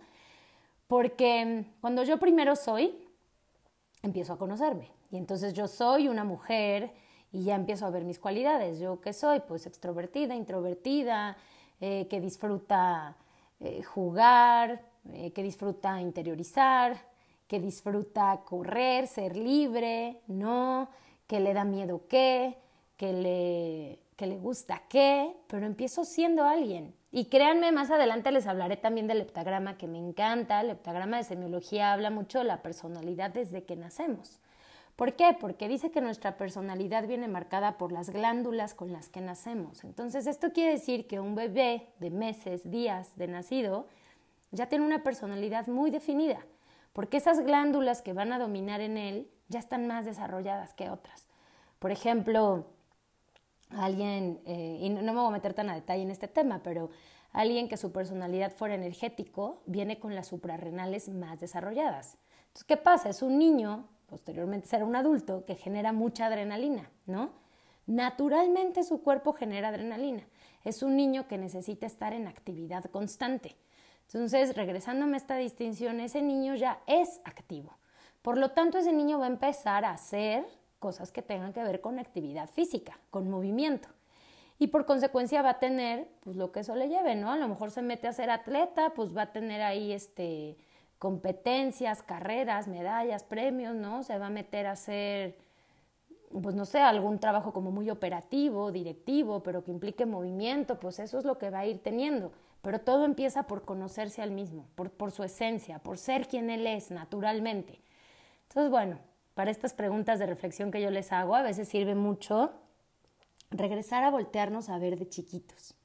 Porque 0.87 1.65
cuando 1.81 2.05
yo 2.05 2.21
primero 2.21 2.55
soy, 2.55 3.08
empiezo 4.03 4.33
a 4.33 4.39
conocerme. 4.39 4.91
Y 5.11 5.17
entonces 5.17 5.55
yo 5.55 5.69
soy 5.69 6.09
una 6.09 6.25
mujer 6.25 6.93
y 7.33 7.45
ya 7.45 7.55
empiezo 7.55 7.87
a 7.87 7.91
ver 7.91 8.05
mis 8.05 8.19
cualidades. 8.19 8.79
¿Yo 8.79 9.01
qué 9.01 9.13
soy? 9.13 9.41
Pues 9.41 9.67
extrovertida, 9.67 10.35
introvertida, 10.35 11.37
eh, 11.81 12.07
que 12.09 12.21
disfruta 12.21 13.17
eh, 13.61 13.83
jugar, 13.83 14.83
eh, 15.13 15.33
que 15.33 15.43
disfruta 15.43 16.01
interiorizar, 16.01 16.97
que 17.47 17.61
disfruta 17.61 18.43
correr, 18.45 19.07
ser 19.07 19.37
libre, 19.37 20.21
¿no? 20.27 20.89
Que 21.27 21.41
le 21.41 21.55
da 21.55 21.65
miedo 21.65 22.03
qué, 22.09 22.57
que 22.97 23.13
le 23.13 24.08
que 24.19 24.27
le 24.27 24.37
gusta 24.37 24.83
qué, 24.89 25.37
pero 25.47 25.65
empiezo 25.65 26.05
siendo 26.05 26.45
alguien. 26.45 26.93
Y 27.13 27.27
créanme, 27.27 27.71
más 27.71 27.93
adelante 27.93 28.33
les 28.33 28.49
hablaré 28.49 28.77
también 28.77 29.07
del 29.07 29.21
heptagrama 29.21 29.79
que 29.79 29.87
me 29.87 29.97
encanta. 29.97 30.61
El 30.61 30.71
heptagrama 30.71 31.19
de 31.19 31.23
semiología 31.23 31.93
habla 31.93 32.11
mucho 32.11 32.39
de 32.39 32.45
la 32.45 32.61
personalidad 32.61 33.31
desde 33.31 33.63
que 33.63 33.77
nacemos. 33.77 34.41
¿Por 34.97 35.15
qué? 35.15 35.37
Porque 35.39 35.69
dice 35.69 35.93
que 35.93 36.01
nuestra 36.01 36.37
personalidad 36.37 37.07
viene 37.07 37.29
marcada 37.29 37.79
por 37.79 37.93
las 37.93 38.11
glándulas 38.11 38.75
con 38.75 38.93
las 38.93 39.09
que 39.09 39.21
nacemos. 39.21 39.85
Entonces, 39.85 40.27
esto 40.27 40.53
quiere 40.53 40.73
decir 40.73 41.07
que 41.07 41.21
un 41.21 41.37
bebé 41.37 41.87
de 42.01 42.11
meses, 42.11 42.69
días 42.69 43.17
de 43.17 43.29
nacido, 43.29 43.87
ya 44.51 44.67
tiene 44.67 44.85
una 44.85 45.05
personalidad 45.05 45.69
muy 45.69 45.93
definida, 45.93 46.41
porque 46.93 47.19
esas 47.19 47.39
glándulas 47.39 48.03
que 48.03 48.15
van 48.15 48.33
a 48.33 48.41
dominar 48.41 48.81
en 48.81 48.97
él 48.97 49.31
ya 49.47 49.61
están 49.61 49.87
más 49.87 50.07
desarrolladas 50.07 50.75
que 50.75 50.91
otras. 50.91 51.29
Por 51.79 51.93
ejemplo, 51.93 52.67
alguien, 53.71 54.41
eh, 54.47 54.79
y 54.81 54.91
no, 54.91 55.03
me 55.03 55.21
voy 55.21 55.29
a 55.29 55.31
meter 55.31 55.55
tan 55.55 55.71
a 55.71 55.75
detalle 55.75 56.03
en 56.03 56.11
este 56.11 56.29
tema, 56.29 56.61
pero 56.63 56.91
alguien 57.33 57.69
que 57.69 57.77
su 57.77 57.93
personalidad 57.93 58.53
fuera 58.53 58.75
energético 58.75 59.63
viene 59.67 59.99
con 59.99 60.15
las 60.15 60.29
suprarrenales 60.29 61.09
más 61.09 61.41
desarrolladas. 61.41 62.17
Entonces, 62.49 62.65
¿qué 62.65 62.77
pasa? 62.77 63.09
Es 63.09 63.23
un 63.23 63.39
niño, 63.39 63.89
posteriormente 64.07 64.69
será 64.69 64.85
un 64.85 64.97
adulto, 64.97 65.45
que 65.45 65.55
genera 65.55 65.93
mucha 65.93 66.27
adrenalina, 66.27 66.91
¿no? 67.07 67.31
Naturalmente 67.87 68.85
su 68.85 69.03
cuerpo 69.03 69.33
genera 69.33 69.69
adrenalina. 69.69 70.27
Es 70.65 70.83
un 70.83 70.97
niño 70.97 71.27
que 71.29 71.39
necesita 71.39 71.87
estar 71.87 72.13
en 72.13 72.27
actividad 72.27 72.85
constante. 72.85 73.57
Entonces, 74.03 74.57
regresándome 74.57 75.15
a 75.15 75.19
esta 75.19 75.37
distinción, 75.37 76.01
ese 76.01 76.23
niño 76.23 76.55
ya 76.55 76.81
es 76.87 77.21
activo. 77.25 77.79
Por 78.23 78.37
lo 78.37 78.51
tanto, 78.51 78.79
ese 78.79 78.93
niño 78.93 79.19
va 79.19 79.27
a 79.27 79.31
empezar 79.31 79.85
a 79.85 79.93
hacer 79.93 80.45
cosas 80.79 81.13
que 81.13 81.23
tengan 81.23 81.53
que 81.53 81.63
ver 81.63 81.81
con 81.81 81.99
actividad 81.99 82.49
física, 82.49 82.99
con 83.11 83.29
movimiento. 83.29 83.89
Y 84.59 84.69
por 84.69 84.87
consecuencia 84.87 85.43
va 85.43 85.51
a 85.51 85.59
tener 85.61 86.09
pues 86.21 86.37
lo 86.37 86.51
que 86.51 86.61
eso 86.61 86.75
le 86.75 86.89
lleve, 86.89 87.15
¿no? 87.15 87.31
A 87.31 87.37
lo 87.37 87.49
mejor 87.49 87.71
se 87.71 87.83
mete 87.83 88.09
a 88.09 88.13
ser 88.13 88.31
atleta, 88.31 88.91
pues 88.95 89.17
va 89.17 89.23
a 89.23 89.33
tener 89.33 89.63
ahí 89.63 89.93
este 89.93 90.57
competencias, 90.99 92.03
carreras, 92.03 92.67
medallas, 92.67 93.23
premios, 93.23 93.77
¿no? 93.77 94.03
Se 94.03 94.19
va 94.19 94.27
a 94.27 94.31
meter 94.31 94.67
a 94.67 94.73
hacer 94.73 95.37
pues 96.43 96.55
no 96.55 96.65
sé, 96.65 96.79
algún 96.81 97.19
trabajo 97.19 97.53
como 97.53 97.71
muy 97.71 97.91
operativo, 97.91 98.71
directivo, 98.71 99.43
pero 99.43 99.65
que 99.65 99.71
implique 99.71 100.07
movimiento, 100.07 100.79
pues 100.79 100.99
eso 100.99 101.19
es 101.19 101.25
lo 101.25 101.39
que 101.39 101.51
va 101.51 101.61
a 101.61 101.67
ir 101.67 101.83
teniendo. 101.83 102.33
Pero 102.61 102.81
todo 102.81 103.05
empieza 103.05 103.45
por 103.45 103.65
conocerse 103.65 104.21
al 104.21 104.31
mismo, 104.31 104.67
por, 104.75 104.91
por 104.91 105.11
su 105.11 105.23
esencia, 105.23 105.79
por 105.79 105.97
ser 105.97 106.29
quien 106.29 106.51
él 106.51 106.67
es 106.67 106.91
naturalmente. 106.91 107.81
Entonces, 108.49 108.71
bueno, 108.71 108.99
para 109.39 109.53
estas 109.53 109.73
preguntas 109.73 110.19
de 110.19 110.27
reflexión 110.27 110.73
que 110.73 110.83
yo 110.83 110.91
les 110.91 111.13
hago, 111.13 111.37
a 111.37 111.43
veces 111.43 111.69
sirve 111.69 111.95
mucho 111.95 112.51
regresar 113.53 114.03
a 114.03 114.11
voltearnos 114.11 114.69
a 114.69 114.79
ver 114.79 114.99
de 114.99 115.09
chiquitos. 115.09 115.77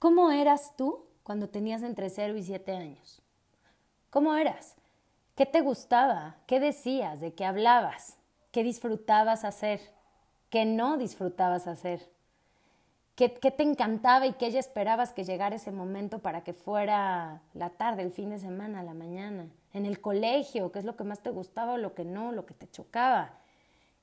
¿Cómo 0.00 0.32
eras 0.32 0.74
tú 0.76 1.06
cuando 1.22 1.48
tenías 1.48 1.84
entre 1.84 2.10
0 2.10 2.36
y 2.36 2.42
7 2.42 2.72
años? 2.74 3.22
¿Cómo 4.10 4.34
eras? 4.34 4.74
¿Qué 5.36 5.46
te 5.46 5.60
gustaba? 5.60 6.38
¿Qué 6.48 6.58
decías? 6.58 7.20
¿De 7.20 7.32
qué 7.32 7.44
hablabas? 7.44 8.16
¿Qué 8.50 8.64
disfrutabas 8.64 9.44
hacer? 9.44 9.80
¿Qué 10.48 10.64
no 10.64 10.98
disfrutabas 10.98 11.68
hacer? 11.68 12.10
¿Qué, 13.14 13.28
te 13.28 13.62
encantaba 13.62 14.26
y 14.26 14.32
qué 14.32 14.50
ya 14.50 14.58
esperabas 14.58 15.12
que 15.12 15.24
llegara 15.24 15.56
ese 15.56 15.72
momento 15.72 16.20
para 16.20 16.42
que 16.42 16.54
fuera 16.54 17.42
la 17.52 17.70
tarde, 17.70 18.02
el 18.02 18.12
fin 18.12 18.30
de 18.30 18.38
semana, 18.38 18.82
la 18.82 18.94
mañana? 18.94 19.46
En 19.74 19.84
el 19.84 20.00
colegio, 20.00 20.72
¿qué 20.72 20.78
es 20.78 20.84
lo 20.84 20.96
que 20.96 21.04
más 21.04 21.20
te 21.20 21.30
gustaba 21.30 21.74
o 21.74 21.76
lo 21.76 21.94
que 21.94 22.04
no, 22.04 22.32
lo 22.32 22.46
que 22.46 22.54
te 22.54 22.70
chocaba? 22.70 23.38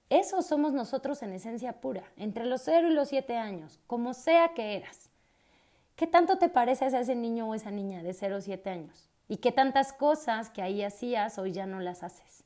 Eso 0.10 0.42
somos 0.42 0.72
nosotros 0.72 1.22
en 1.24 1.34
esencia 1.34 1.82
pura, 1.82 2.04
entre 2.16 2.46
los 2.46 2.62
0 2.64 2.90
y 2.90 2.94
los 2.94 3.10
7 3.10 3.36
años, 3.38 3.80
como 3.88 4.14
sea 4.14 4.54
que 4.54 4.78
eras. 4.78 5.10
¿Qué 5.96 6.06
tanto 6.06 6.38
te 6.38 6.48
pareces 6.48 6.94
a 6.94 7.00
ese 7.00 7.16
niño 7.16 7.50
o 7.50 7.56
esa 7.56 7.72
niña 7.72 8.04
de 8.04 8.14
0 8.14 8.38
o 8.38 8.42
7 8.42 8.70
años? 8.70 9.10
¿Y 9.28 9.38
qué 9.38 9.52
tantas 9.52 9.94
cosas 9.94 10.50
que 10.50 10.62
ahí 10.62 10.84
hacías 10.84 11.38
hoy 11.40 11.52
ya 11.52 11.66
no 11.66 11.80
las 11.80 12.04
haces? 12.04 12.44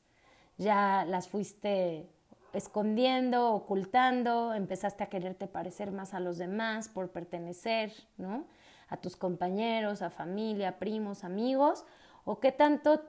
Ya 0.56 1.04
las 1.06 1.28
fuiste 1.28 2.08
escondiendo, 2.52 3.52
ocultando, 3.52 4.54
empezaste 4.54 5.04
a 5.04 5.08
quererte 5.08 5.46
parecer 5.46 5.90
más 5.92 6.14
a 6.14 6.20
los 6.20 6.38
demás 6.38 6.88
por 6.88 7.10
pertenecer, 7.10 7.92
¿no? 8.18 8.44
A 8.88 8.96
tus 8.96 9.16
compañeros, 9.16 10.02
a 10.02 10.10
familia, 10.10 10.78
primos, 10.78 11.24
amigos, 11.24 11.84
o 12.24 12.40
qué 12.40 12.52
tanto 12.52 13.02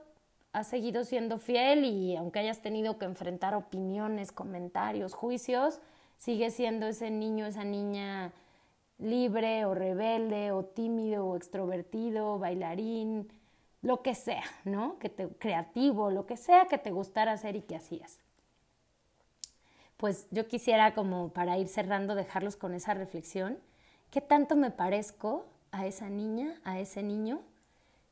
has 0.52 0.68
seguido 0.68 1.04
siendo 1.04 1.38
fiel 1.38 1.84
y 1.84 2.16
aunque 2.16 2.38
hayas 2.38 2.62
tenido 2.62 2.98
que 2.98 3.04
enfrentar 3.04 3.54
opiniones, 3.54 4.32
comentarios, 4.32 5.14
juicios, 5.14 5.80
sigues 6.16 6.54
siendo 6.54 6.86
ese 6.86 7.10
niño, 7.10 7.46
esa 7.46 7.64
niña 7.64 8.32
libre 8.98 9.64
o 9.66 9.74
rebelde 9.74 10.52
o 10.52 10.64
tímido 10.64 11.26
o 11.26 11.36
extrovertido, 11.36 12.38
bailarín, 12.38 13.28
lo 13.82 14.02
que 14.02 14.14
sea, 14.14 14.44
¿no? 14.64 14.98
Que 14.98 15.08
te, 15.08 15.28
creativo, 15.28 16.10
lo 16.10 16.24
que 16.24 16.36
sea 16.36 16.66
que 16.66 16.78
te 16.78 16.92
gustara 16.92 17.32
hacer 17.32 17.56
y 17.56 17.62
que 17.62 17.76
hacías 17.76 18.18
pues 20.04 20.28
yo 20.30 20.46
quisiera 20.46 20.92
como 20.92 21.30
para 21.30 21.56
ir 21.56 21.66
cerrando 21.66 22.14
dejarlos 22.14 22.56
con 22.56 22.74
esa 22.74 22.92
reflexión, 22.92 23.58
¿qué 24.10 24.20
tanto 24.20 24.54
me 24.54 24.70
parezco 24.70 25.46
a 25.70 25.86
esa 25.86 26.10
niña, 26.10 26.60
a 26.62 26.78
ese 26.78 27.02
niño 27.02 27.40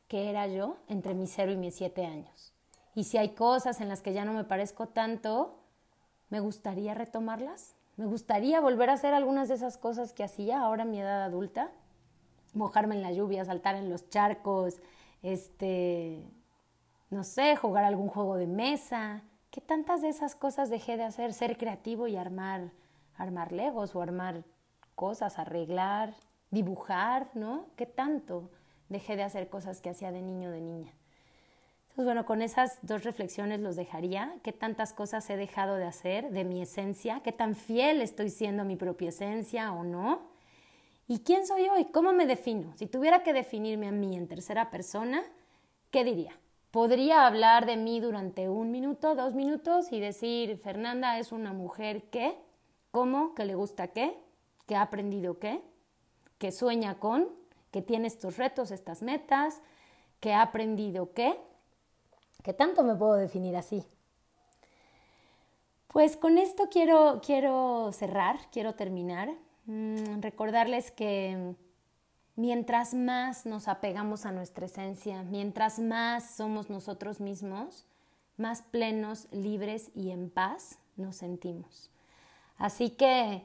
que 0.09 0.31
era 0.31 0.47
yo 0.47 0.79
entre 0.89 1.13
mis 1.13 1.31
0 1.35 1.53
y 1.53 1.57
mis 1.59 1.75
7 1.75 2.07
años. 2.07 2.55
Y 2.95 3.05
si 3.05 3.19
hay 3.19 3.35
cosas 3.35 3.83
en 3.83 3.91
las 3.91 4.01
que 4.01 4.15
ya 4.15 4.25
no 4.25 4.33
me 4.33 4.45
parezco 4.45 4.89
tanto, 4.89 5.59
me 6.31 6.41
gustaría 6.41 6.95
retomarlas. 6.95 7.75
Me 7.99 8.07
gustaría 8.07 8.59
volver 8.63 8.89
a 8.89 8.95
hacer 8.95 9.13
algunas 9.13 9.51
de 9.51 9.57
esas 9.57 9.77
cosas 9.77 10.15
que 10.15 10.25
hacía 10.25 10.63
ahora 10.63 10.85
en 10.85 10.93
mi 10.93 10.99
edad 10.99 11.23
adulta. 11.23 11.73
Mojarme 12.55 12.95
en 12.95 13.03
la 13.03 13.13
lluvia, 13.13 13.45
saltar 13.45 13.77
en 13.77 13.91
los 13.91 14.09
charcos, 14.09 14.81
este, 15.21 16.25
no 17.11 17.23
sé, 17.23 17.55
jugar 17.55 17.85
algún 17.85 18.09
juego 18.09 18.37
de 18.37 18.47
mesa. 18.47 19.25
¿Qué 19.53 19.61
tantas 19.61 20.01
de 20.01 20.09
esas 20.09 20.35
cosas 20.35 20.71
dejé 20.71 20.97
de 20.97 21.05
hacer? 21.05 21.35
Ser 21.35 21.59
creativo 21.59 22.09
y 22.09 22.17
armar, 22.17 22.71
armar 23.19 23.53
legos 23.53 23.95
o 23.95 24.01
armar 24.01 24.45
cosas, 24.95 25.39
arreglar, 25.39 26.15
dibujar, 26.51 27.29
¿no? 27.35 27.67
¿Qué 27.77 27.85
tanto 27.85 28.51
dejé 28.89 29.15
de 29.15 29.25
hacer 29.25 29.51
cosas 29.51 29.83
que 29.83 29.91
hacía 29.91 30.11
de 30.11 30.23
niño 30.23 30.49
o 30.49 30.53
de 30.53 30.63
niña? 30.63 30.95
Entonces, 31.83 32.05
bueno, 32.07 32.25
con 32.25 32.41
esas 32.41 32.79
dos 32.81 33.05
reflexiones 33.05 33.61
los 33.61 33.77
dejaría. 33.77 34.35
¿Qué 34.43 34.53
tantas 34.53 34.95
cosas 34.95 35.29
he 35.29 35.37
dejado 35.37 35.77
de 35.77 35.85
hacer 35.85 36.31
de 36.31 36.45
mi 36.45 36.63
esencia? 36.63 37.21
¿Qué 37.23 37.33
tan 37.33 37.55
fiel 37.55 38.01
estoy 38.01 38.31
siendo 38.31 38.63
a 38.63 38.65
mi 38.65 38.77
propia 38.77 39.11
esencia 39.11 39.71
o 39.75 39.85
no? 39.85 40.23
¿Y 41.09 41.19
quién 41.25 41.47
soy 41.47 41.69
hoy? 41.69 41.85
¿Cómo 41.93 42.15
me 42.15 42.25
defino? 42.25 42.75
Si 42.75 42.87
tuviera 42.87 43.23
que 43.23 43.35
definirme 43.35 43.89
a 43.89 43.93
mí 43.93 44.17
en 44.17 44.29
tercera 44.29 44.71
persona, 44.71 45.23
¿qué 45.91 46.05
diría? 46.05 46.33
Podría 46.73 47.27
hablar 47.27 47.67
de 47.67 47.77
mí 47.77 48.01
durante 48.01 48.49
un 48.49 48.71
minuto, 48.71 49.15
dos 49.15 49.35
minutos 49.35 49.93
y 49.93 50.01
decir, 50.01 50.57
Fernanda 50.57 51.19
es 51.19 51.31
una 51.31 51.53
mujer 51.53 52.05
que, 52.05 52.35
¿cómo? 52.91 53.35
¿Que 53.35 53.45
le 53.45 53.55
gusta 53.55 53.89
qué? 53.89 54.17
¿Que 54.67 54.75
ha 54.75 54.81
aprendido 54.81 55.39
qué? 55.39 55.61
¿Que 56.39 56.51
sueña 56.51 56.99
con? 56.99 57.29
¿Que 57.73 57.83
tiene 57.83 58.07
estos 58.07 58.39
retos, 58.39 58.71
estas 58.71 59.03
metas? 59.03 59.61
¿Que 60.19 60.33
ha 60.33 60.41
aprendido 60.41 61.13
qué? 61.13 61.39
¿Qué 62.43 62.55
tanto 62.55 62.83
me 62.85 62.95
puedo 62.95 63.17
definir 63.17 63.55
así? 63.55 63.85
Pues 65.89 66.17
con 66.17 66.39
esto 66.39 66.71
quiero, 66.71 67.21
quiero 67.23 67.93
cerrar, 67.93 68.39
quiero 68.51 68.77
terminar. 68.77 69.29
Mm, 69.67 70.23
recordarles 70.23 70.91
que 70.91 71.55
mientras 72.37 72.95
más 72.95 73.47
nos 73.47 73.69
apegamos 73.69 74.27
a 74.27 74.33
nuestra 74.33 74.67
esencia, 74.67 75.23
mientras 75.23 75.79
más 75.79 76.35
somos 76.37 76.71
nosotros 76.71 77.21
mismos, 77.21 77.85
más 78.37 78.63
plenos, 78.63 79.29
libres 79.31 79.91
y 79.95 80.11
en 80.11 80.31
paz 80.31 80.79
nos 80.97 81.17
sentimos. 81.17 81.91
Así 82.59 82.91
que 82.91 83.45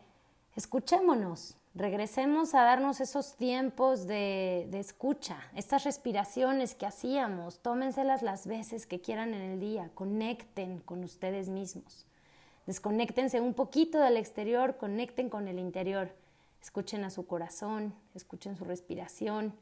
escuchémonos, 0.55 1.57
regresemos 1.75 2.55
a 2.55 2.63
darnos 2.63 3.01
esos 3.01 3.35
tiempos 3.35 4.07
de, 4.07 4.69
escucha, 4.73 5.37
estas 5.55 5.83
respiraciones 5.83 6.75
que 6.75 6.85
hacíamos, 6.85 7.59
tómenselas 7.59 8.21
las 8.21 8.47
veces 8.47 8.85
que 8.85 8.99
quieran 8.99 9.33
en 9.33 9.41
el 9.41 9.59
día, 9.59 9.89
conecten 9.93 10.79
con 10.79 11.03
ustedes 11.03 11.49
mismos. 11.49 12.05
Desconéctense 12.65 13.39
un 13.39 13.53
poquito 13.53 13.99
del 13.99 14.17
exterior, 14.17 14.77
conecten 14.77 15.29
con 15.29 15.47
el 15.47 15.59
interior. 15.59 16.11
Escuchen 16.67 17.05
a 17.05 17.09
su 17.09 17.25
corazón, 17.25 17.95
escuchen 18.13 18.57
su 18.57 18.65
respiración, 18.65 19.53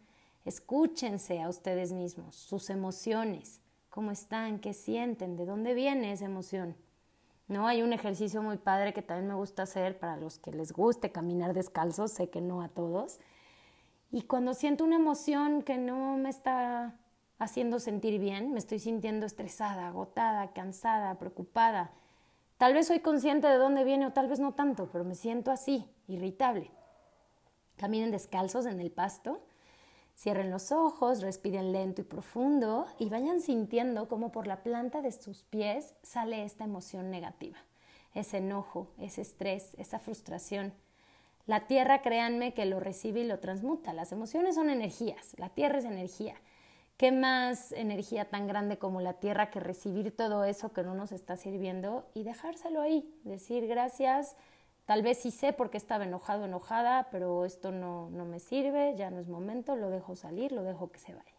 escúchense 0.44 1.40
a 1.40 1.50
ustedes 1.50 1.94
mismos, 1.94 2.34
sus 2.34 2.72
emociones, 2.72 3.62
cómo 3.92 4.10
están, 4.10 4.58
qué 4.58 4.74
sienten, 4.74 5.36
de 5.36 5.46
dónde 5.46 5.76
viene 5.76 6.12
esa 6.12 6.26
emoción. 6.26 6.76
No, 7.48 7.68
hay 7.68 7.84
un 7.84 7.94
ejercicio 7.94 8.42
muy 8.42 8.58
padre 8.58 8.92
que 8.92 9.04
también 9.04 9.28
me 9.28 9.36
gusta 9.36 9.62
hacer 9.62 10.00
para 10.00 10.18
los 10.18 10.40
que 10.40 10.52
les 10.52 10.72
guste 10.72 11.12
caminar 11.12 11.54
descalzos, 11.54 12.12
sé 12.12 12.32
que 12.32 12.42
no 12.42 12.64
a 12.64 12.70
todos. 12.70 13.20
Y 14.12 14.24
cuando 14.24 14.56
siento 14.56 14.84
una 14.84 14.96
emoción 14.96 15.62
que 15.62 15.78
no 15.78 16.18
me 16.18 16.30
está 16.30 16.96
haciendo 17.38 17.80
sentir 17.80 18.20
bien, 18.20 18.52
me 18.52 18.58
estoy 18.58 18.80
sintiendo 18.80 19.28
estresada, 19.28 19.90
agotada, 19.90 20.54
cansada, 20.54 21.20
preocupada, 21.20 21.92
Tal 22.58 22.74
vez 22.74 22.88
soy 22.88 23.02
consciente 23.02 23.48
de 23.48 23.58
dónde 23.58 23.84
viene 23.84 24.08
o 24.08 24.14
tal 24.14 24.30
vez 24.30 24.40
no 24.40 24.54
tanto, 24.54 24.88
pero 24.90 25.04
me 25.04 25.14
siento 25.14 25.52
así, 25.52 25.86
irritable. 26.08 26.72
Caminen 27.78 28.12
descalzos 28.12 28.66
en 28.66 28.80
el 28.80 28.92
pasto, 28.92 29.42
cierren 30.16 30.50
los 30.50 30.72
ojos, 30.72 31.22
respiren 31.22 31.72
lento 31.72 32.02
y 32.02 32.06
profundo 32.06 32.86
y 33.00 33.10
vayan 33.10 33.42
sintiendo 33.42 34.08
cómo 34.08 34.32
por 34.32 34.48
la 34.48 34.64
planta 34.64 35.02
de 35.02 35.12
sus 35.12 35.44
pies 35.44 35.96
sale 36.04 36.44
esta 36.44 36.64
emoción 36.64 37.12
negativa, 37.12 37.58
ese 38.14 38.38
enojo, 38.38 38.88
ese 38.98 39.22
estrés, 39.22 39.74
esa 39.78 40.00
frustración. 40.00 40.74
La 41.46 41.68
tierra, 41.68 42.02
créanme 42.02 42.54
que 42.54 42.66
lo 42.66 42.80
recibe 42.80 43.20
y 43.20 43.28
lo 43.28 43.40
transmuta. 43.40 43.94
Las 43.94 44.12
emociones 44.12 44.56
son 44.56 44.70
energías, 44.70 45.36
la 45.38 45.50
tierra 45.50 45.78
es 45.78 45.86
energía. 45.86 46.36
¿Qué 46.98 47.12
más 47.12 47.74
energía 47.74 48.30
tan 48.30 48.48
grande 48.48 48.78
como 48.78 49.02
la 49.02 49.14
tierra 49.14 49.52
que 49.52 49.60
recibir 49.60 50.16
todo 50.16 50.46
eso 50.46 50.72
que 50.72 50.82
no 50.82 50.96
nos 50.96 51.12
está 51.12 51.36
sirviendo 51.36 52.08
y 52.14 52.24
dejárselo 52.24 52.82
ahí? 52.82 53.14
Decir 53.26 53.68
gracias, 53.68 54.38
tal 54.86 55.02
vez 55.02 55.20
sí 55.20 55.32
sé 55.32 55.54
por 55.54 55.70
qué 55.70 55.78
estaba 55.78 56.06
enojado, 56.06 56.46
enojada, 56.46 57.10
pero 57.12 57.46
esto 57.46 57.72
no, 57.72 58.10
no 58.12 58.26
me 58.26 58.40
sirve, 58.40 58.96
ya 58.96 59.12
no 59.12 59.20
es 59.20 59.28
momento, 59.28 59.76
lo 59.76 59.90
dejo 59.90 60.16
salir, 60.16 60.52
lo 60.52 60.64
dejo 60.64 60.92
que 60.92 61.00
se 61.00 61.14
vaya. 61.14 61.36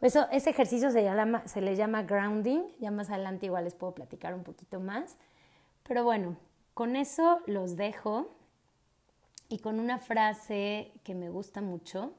Eso, 0.00 0.28
ese 0.30 0.50
ejercicio 0.50 0.90
se, 0.90 1.02
llama, 1.02 1.46
se 1.48 1.60
le 1.60 1.74
llama 1.74 2.04
grounding, 2.04 2.62
ya 2.78 2.90
más 2.90 3.10
adelante 3.10 3.46
igual 3.46 3.64
les 3.64 3.74
puedo 3.74 3.94
platicar 3.94 4.32
un 4.32 4.44
poquito 4.44 4.78
más. 4.78 5.16
Pero 5.82 6.04
bueno, 6.04 6.36
con 6.74 6.94
eso 6.94 7.40
los 7.46 7.76
dejo 7.76 8.28
y 9.48 9.58
con 9.58 9.80
una 9.80 9.98
frase 9.98 10.92
que 11.02 11.14
me 11.14 11.30
gusta 11.30 11.60
mucho, 11.60 12.12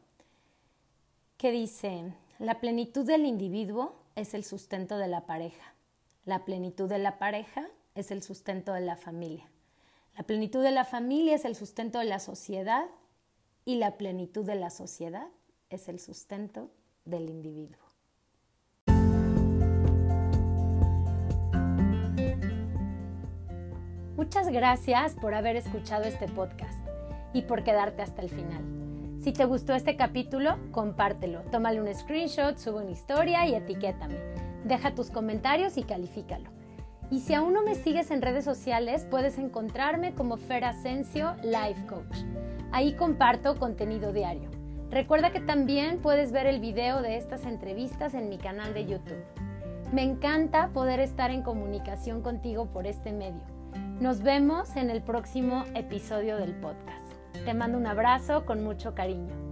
que 1.38 1.52
dice, 1.52 2.12
la 2.40 2.60
plenitud 2.60 3.06
del 3.06 3.26
individuo 3.26 3.96
es 4.16 4.34
el 4.34 4.44
sustento 4.44 4.98
de 4.98 5.08
la 5.08 5.26
pareja, 5.26 5.74
la 6.26 6.44
plenitud 6.44 6.90
de 6.90 7.00
la 7.00 7.18
pareja 7.18 7.70
es 7.96 8.12
el 8.12 8.24
sustento 8.24 8.74
de 8.74 8.82
la 8.82 8.98
familia, 8.98 9.50
la 10.16 10.24
plenitud 10.24 10.62
de 10.64 10.72
la 10.72 10.86
familia 10.86 11.36
es 11.36 11.46
el 11.46 11.56
sustento 11.56 12.00
de 12.00 12.06
la 12.06 12.20
sociedad 12.20 12.86
y 13.66 13.76
la 13.76 13.98
plenitud 13.98 14.46
de 14.46 14.56
la 14.56 14.70
sociedad 14.70 15.28
es 15.70 15.88
el 15.88 16.00
sustento 16.00 16.72
del 17.06 17.30
individuo. 17.30 17.80
Muchas 24.16 24.50
gracias 24.50 25.16
por 25.16 25.34
haber 25.34 25.56
escuchado 25.56 26.04
este 26.04 26.28
podcast 26.28 26.80
y 27.34 27.44
por 27.44 27.64
quedarte 27.64 28.02
hasta 28.02 28.22
el 28.22 28.30
final. 28.30 28.62
Si 29.20 29.32
te 29.32 29.46
gustó 29.46 29.74
este 29.74 29.96
capítulo, 29.96 30.58
compártelo, 30.72 31.42
tómale 31.52 31.82
un 31.82 31.94
screenshot, 31.94 32.58
sube 32.58 32.82
una 32.82 32.92
historia 32.92 33.48
y 33.48 33.56
etiquétame. 33.56 34.18
Deja 34.66 34.94
tus 34.94 35.10
comentarios 35.10 35.78
y 35.78 35.84
califícalo. 35.84 36.59
Y 37.12 37.22
si 37.22 37.34
aún 37.34 37.54
no 37.54 37.64
me 37.64 37.76
sigues 37.76 38.12
en 38.12 38.22
redes 38.22 38.46
sociales, 38.46 39.08
puedes 39.10 39.38
encontrarme 39.38 40.14
como 40.14 40.38
Fer 40.38 40.64
Asensio 40.64 41.36
Life 41.44 41.86
Coach. 41.88 42.18
Ahí 42.72 42.94
comparto 42.94 43.58
contenido 43.58 44.14
diario. 44.14 44.50
Recuerda 44.92 45.32
que 45.32 45.40
también 45.40 46.00
puedes 46.00 46.32
ver 46.32 46.46
el 46.46 46.60
video 46.60 47.02
de 47.02 47.18
estas 47.18 47.46
entrevistas 47.46 48.14
en 48.14 48.30
mi 48.30 48.38
canal 48.38 48.74
de 48.74 48.86
YouTube. 48.86 49.24
Me 49.92 50.04
encanta 50.04 50.70
poder 50.70 51.00
estar 51.00 51.32
en 51.32 51.42
comunicación 51.42 52.22
contigo 52.22 52.68
por 52.68 52.86
este 52.86 53.12
medio. 53.12 53.42
Nos 54.00 54.22
vemos 54.22 54.76
en 54.76 54.92
el 54.92 55.02
próximo 55.02 55.66
episodio 55.74 56.38
del 56.38 56.54
podcast. 56.54 57.06
Te 57.44 57.54
mando 57.54 57.78
un 57.78 57.88
abrazo 57.88 58.46
con 58.46 58.64
mucho 58.64 58.94
cariño. 58.94 59.49